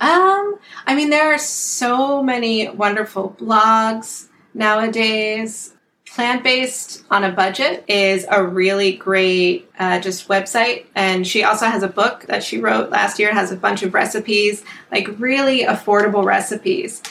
Um, 0.00 0.58
I 0.86 0.94
mean, 0.94 1.08
there 1.08 1.32
are 1.32 1.38
so 1.38 2.22
many 2.22 2.68
wonderful 2.68 3.34
blogs 3.40 4.28
nowadays 4.52 5.75
plant 6.08 6.42
based 6.42 7.04
on 7.10 7.24
a 7.24 7.32
budget 7.32 7.84
is 7.88 8.26
a 8.30 8.44
really 8.44 8.92
great 8.92 9.70
uh, 9.78 10.00
just 10.00 10.28
website. 10.28 10.86
And 10.94 11.26
she 11.26 11.44
also 11.44 11.66
has 11.66 11.82
a 11.82 11.88
book 11.88 12.24
that 12.28 12.42
she 12.42 12.58
wrote 12.58 12.90
last 12.90 13.18
year. 13.18 13.28
It 13.28 13.34
has 13.34 13.52
a 13.52 13.56
bunch 13.56 13.82
of 13.82 13.92
recipes 13.92 14.64
like 14.90 15.08
really 15.18 15.64
affordable 15.64 16.24
recipes. 16.24 17.02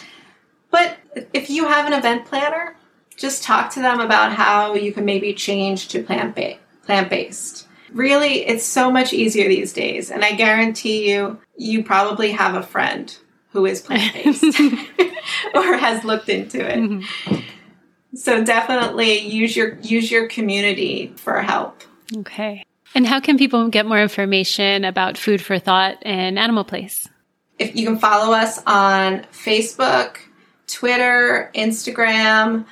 But 0.71 0.97
if 1.33 1.49
you 1.49 1.67
have 1.67 1.85
an 1.85 1.93
event 1.93 2.25
planner 2.25 2.75
just 3.17 3.43
talk 3.43 3.71
to 3.71 3.81
them 3.81 3.99
about 3.99 4.33
how 4.33 4.73
you 4.73 4.91
can 4.91 5.05
maybe 5.05 5.33
change 5.33 5.87
to 5.89 6.03
plant 6.03 6.35
based 6.35 6.59
plant 6.83 7.09
based 7.09 7.67
really 7.93 8.45
it's 8.45 8.65
so 8.65 8.91
much 8.91 9.13
easier 9.13 9.47
these 9.47 9.73
days. 9.73 10.11
And 10.11 10.23
i 10.23 10.33
guarantee 10.33 11.09
you 11.09 11.39
you 11.57 11.83
probably 11.83 12.31
have 12.31 12.55
a 12.55 12.63
friend 12.63 13.15
who 13.51 13.65
is 13.65 13.81
plant 13.81 14.13
based 14.13 14.43
or 15.55 15.77
has 15.77 16.03
looked 16.03 16.29
into 16.29 16.59
it. 16.59 16.77
Mm-hmm. 16.77 17.39
So 18.15 18.43
definitely 18.43 19.19
use 19.19 19.55
your 19.55 19.77
use 19.81 20.09
your 20.09 20.27
community 20.27 21.13
for 21.17 21.39
help. 21.41 21.83
Okay. 22.17 22.65
And 22.93 23.05
how 23.05 23.19
can 23.19 23.37
people 23.37 23.67
get 23.67 23.85
more 23.85 24.01
information 24.01 24.85
about 24.85 25.17
Food 25.17 25.41
for 25.41 25.59
Thought 25.59 25.97
and 26.03 26.39
Animal 26.39 26.63
Place? 26.63 27.09
If 27.59 27.75
you 27.75 27.85
can 27.85 27.99
follow 27.99 28.33
us 28.33 28.63
on 28.65 29.25
Facebook, 29.33 30.15
Twitter, 30.67 31.51
Instagram, 31.53 32.65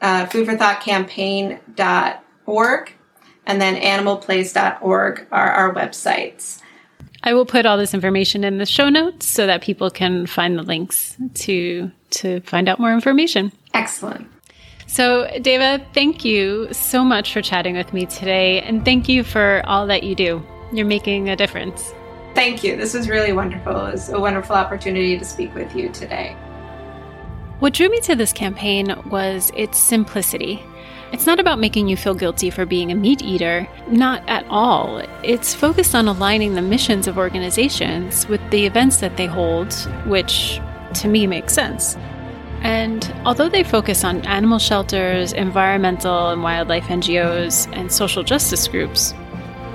uh, 0.00 0.26
foodforthoughtcampaign.org, 0.26 2.92
and 3.46 3.60
then 3.60 3.74
animalplace.org 3.76 5.26
are 5.32 5.50
our 5.50 5.74
websites. 5.74 6.62
I 7.24 7.34
will 7.34 7.46
put 7.46 7.66
all 7.66 7.76
this 7.76 7.94
information 7.94 8.44
in 8.44 8.58
the 8.58 8.66
show 8.66 8.88
notes 8.88 9.26
so 9.26 9.48
that 9.48 9.62
people 9.62 9.90
can 9.90 10.26
find 10.26 10.56
the 10.56 10.62
links 10.62 11.16
to 11.34 11.90
to 12.10 12.40
find 12.42 12.68
out 12.68 12.78
more 12.78 12.92
information. 12.92 13.50
Excellent. 13.74 14.28
So, 14.88 15.30
Deva, 15.42 15.84
thank 15.92 16.24
you 16.24 16.72
so 16.72 17.04
much 17.04 17.34
for 17.34 17.42
chatting 17.42 17.76
with 17.76 17.92
me 17.92 18.06
today, 18.06 18.62
and 18.62 18.86
thank 18.86 19.06
you 19.06 19.22
for 19.22 19.60
all 19.66 19.86
that 19.86 20.02
you 20.02 20.14
do. 20.14 20.42
You're 20.72 20.86
making 20.86 21.28
a 21.28 21.36
difference. 21.36 21.92
Thank 22.34 22.64
you. 22.64 22.74
This 22.74 22.94
was 22.94 23.06
really 23.06 23.34
wonderful. 23.34 23.72
It 23.86 23.92
was 23.92 24.08
a 24.08 24.18
wonderful 24.18 24.56
opportunity 24.56 25.18
to 25.18 25.24
speak 25.26 25.54
with 25.54 25.76
you 25.76 25.90
today. 25.90 26.34
What 27.58 27.74
drew 27.74 27.90
me 27.90 28.00
to 28.00 28.16
this 28.16 28.32
campaign 28.32 28.94
was 29.10 29.52
its 29.54 29.76
simplicity. 29.76 30.62
It's 31.12 31.26
not 31.26 31.38
about 31.38 31.58
making 31.58 31.88
you 31.88 31.96
feel 31.96 32.14
guilty 32.14 32.48
for 32.48 32.64
being 32.64 32.90
a 32.90 32.94
meat 32.94 33.20
eater, 33.20 33.68
not 33.88 34.26
at 34.26 34.46
all. 34.48 35.02
It's 35.22 35.54
focused 35.54 35.94
on 35.94 36.08
aligning 36.08 36.54
the 36.54 36.62
missions 36.62 37.06
of 37.06 37.18
organizations 37.18 38.26
with 38.26 38.40
the 38.50 38.64
events 38.64 38.98
that 38.98 39.18
they 39.18 39.26
hold, 39.26 39.74
which 40.06 40.60
to 40.94 41.08
me 41.08 41.26
makes 41.26 41.52
sense. 41.52 41.94
And 42.62 43.14
although 43.24 43.48
they 43.48 43.62
focus 43.62 44.04
on 44.04 44.26
animal 44.26 44.58
shelters, 44.58 45.32
environmental 45.32 46.30
and 46.30 46.42
wildlife 46.42 46.84
NGOs, 46.84 47.72
and 47.72 47.92
social 47.92 48.22
justice 48.22 48.66
groups, 48.68 49.14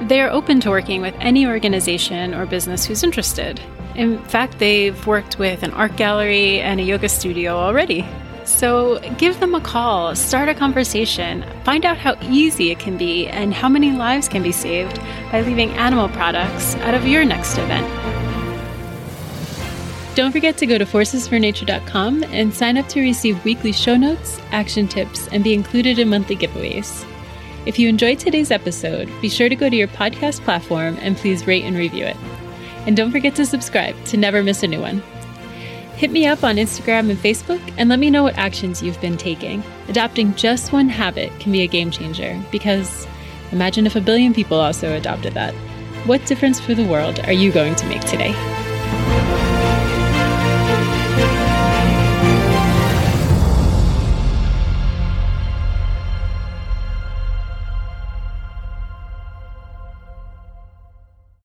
they 0.01 0.21
are 0.21 0.29
open 0.29 0.59
to 0.61 0.69
working 0.69 1.01
with 1.01 1.15
any 1.19 1.47
organization 1.47 2.33
or 2.33 2.45
business 2.45 2.85
who's 2.85 3.03
interested. 3.03 3.61
In 3.95 4.17
fact, 4.25 4.59
they've 4.59 5.07
worked 5.07 5.39
with 5.39 5.63
an 5.63 5.71
art 5.71 5.95
gallery 5.95 6.59
and 6.59 6.79
a 6.79 6.83
yoga 6.83 7.07
studio 7.07 7.55
already. 7.55 8.05
So 8.45 8.99
give 9.17 9.39
them 9.39 9.55
a 9.55 9.61
call, 9.61 10.15
start 10.15 10.49
a 10.49 10.53
conversation, 10.53 11.45
find 11.63 11.85
out 11.85 11.97
how 11.97 12.15
easy 12.21 12.71
it 12.71 12.79
can 12.79 12.97
be 12.97 13.27
and 13.27 13.53
how 13.53 13.69
many 13.69 13.91
lives 13.91 14.27
can 14.27 14.43
be 14.43 14.51
saved 14.51 14.99
by 15.31 15.41
leaving 15.41 15.71
animal 15.71 16.09
products 16.09 16.75
out 16.75 16.93
of 16.93 17.07
your 17.07 17.23
next 17.23 17.57
event. 17.57 18.22
Don't 20.15 20.31
forget 20.31 20.57
to 20.57 20.67
go 20.67 20.77
to 20.77 20.85
forcesfornature.com 20.85 22.23
and 22.25 22.53
sign 22.53 22.77
up 22.77 22.87
to 22.89 23.01
receive 23.01 23.43
weekly 23.43 23.71
show 23.71 23.97
notes, 23.97 24.39
action 24.51 24.87
tips, 24.87 25.27
and 25.29 25.43
be 25.43 25.55
included 25.55 25.97
in 25.97 26.09
monthly 26.09 26.35
giveaways. 26.35 27.03
If 27.65 27.79
you 27.79 27.89
enjoyed 27.89 28.19
today's 28.19 28.51
episode, 28.51 29.09
be 29.21 29.29
sure 29.29 29.49
to 29.49 29.55
go 29.55 29.69
to 29.69 29.75
your 29.75 29.87
podcast 29.87 30.41
platform 30.41 30.99
and 31.01 31.17
please 31.17 31.47
rate 31.47 31.63
and 31.63 31.75
review 31.75 32.05
it. 32.05 32.17
And 32.85 32.95
don't 32.95 33.11
forget 33.11 33.33
to 33.35 33.45
subscribe 33.45 33.95
to 34.05 34.17
never 34.17 34.43
miss 34.43 34.61
a 34.61 34.67
new 34.67 34.81
one. 34.81 35.01
Hit 35.95 36.11
me 36.11 36.27
up 36.27 36.43
on 36.43 36.57
Instagram 36.57 37.09
and 37.09 37.17
Facebook 37.17 37.61
and 37.79 37.89
let 37.89 37.97
me 37.97 38.11
know 38.11 38.21
what 38.21 38.37
actions 38.37 38.83
you've 38.83 39.01
been 39.01 39.17
taking. 39.17 39.63
Adopting 39.87 40.35
just 40.35 40.73
one 40.73 40.89
habit 40.89 41.31
can 41.39 41.51
be 41.51 41.61
a 41.61 41.67
game 41.67 41.89
changer 41.89 42.39
because 42.51 43.07
imagine 43.51 43.87
if 43.87 43.95
a 43.95 44.01
billion 44.01 44.31
people 44.31 44.59
also 44.59 44.95
adopted 44.95 45.33
that. 45.33 45.55
What 46.05 46.23
difference 46.27 46.59
for 46.59 46.75
the 46.75 46.85
world 46.85 47.19
are 47.21 47.33
you 47.33 47.51
going 47.51 47.73
to 47.75 47.87
make 47.87 48.01
today? 48.01 48.62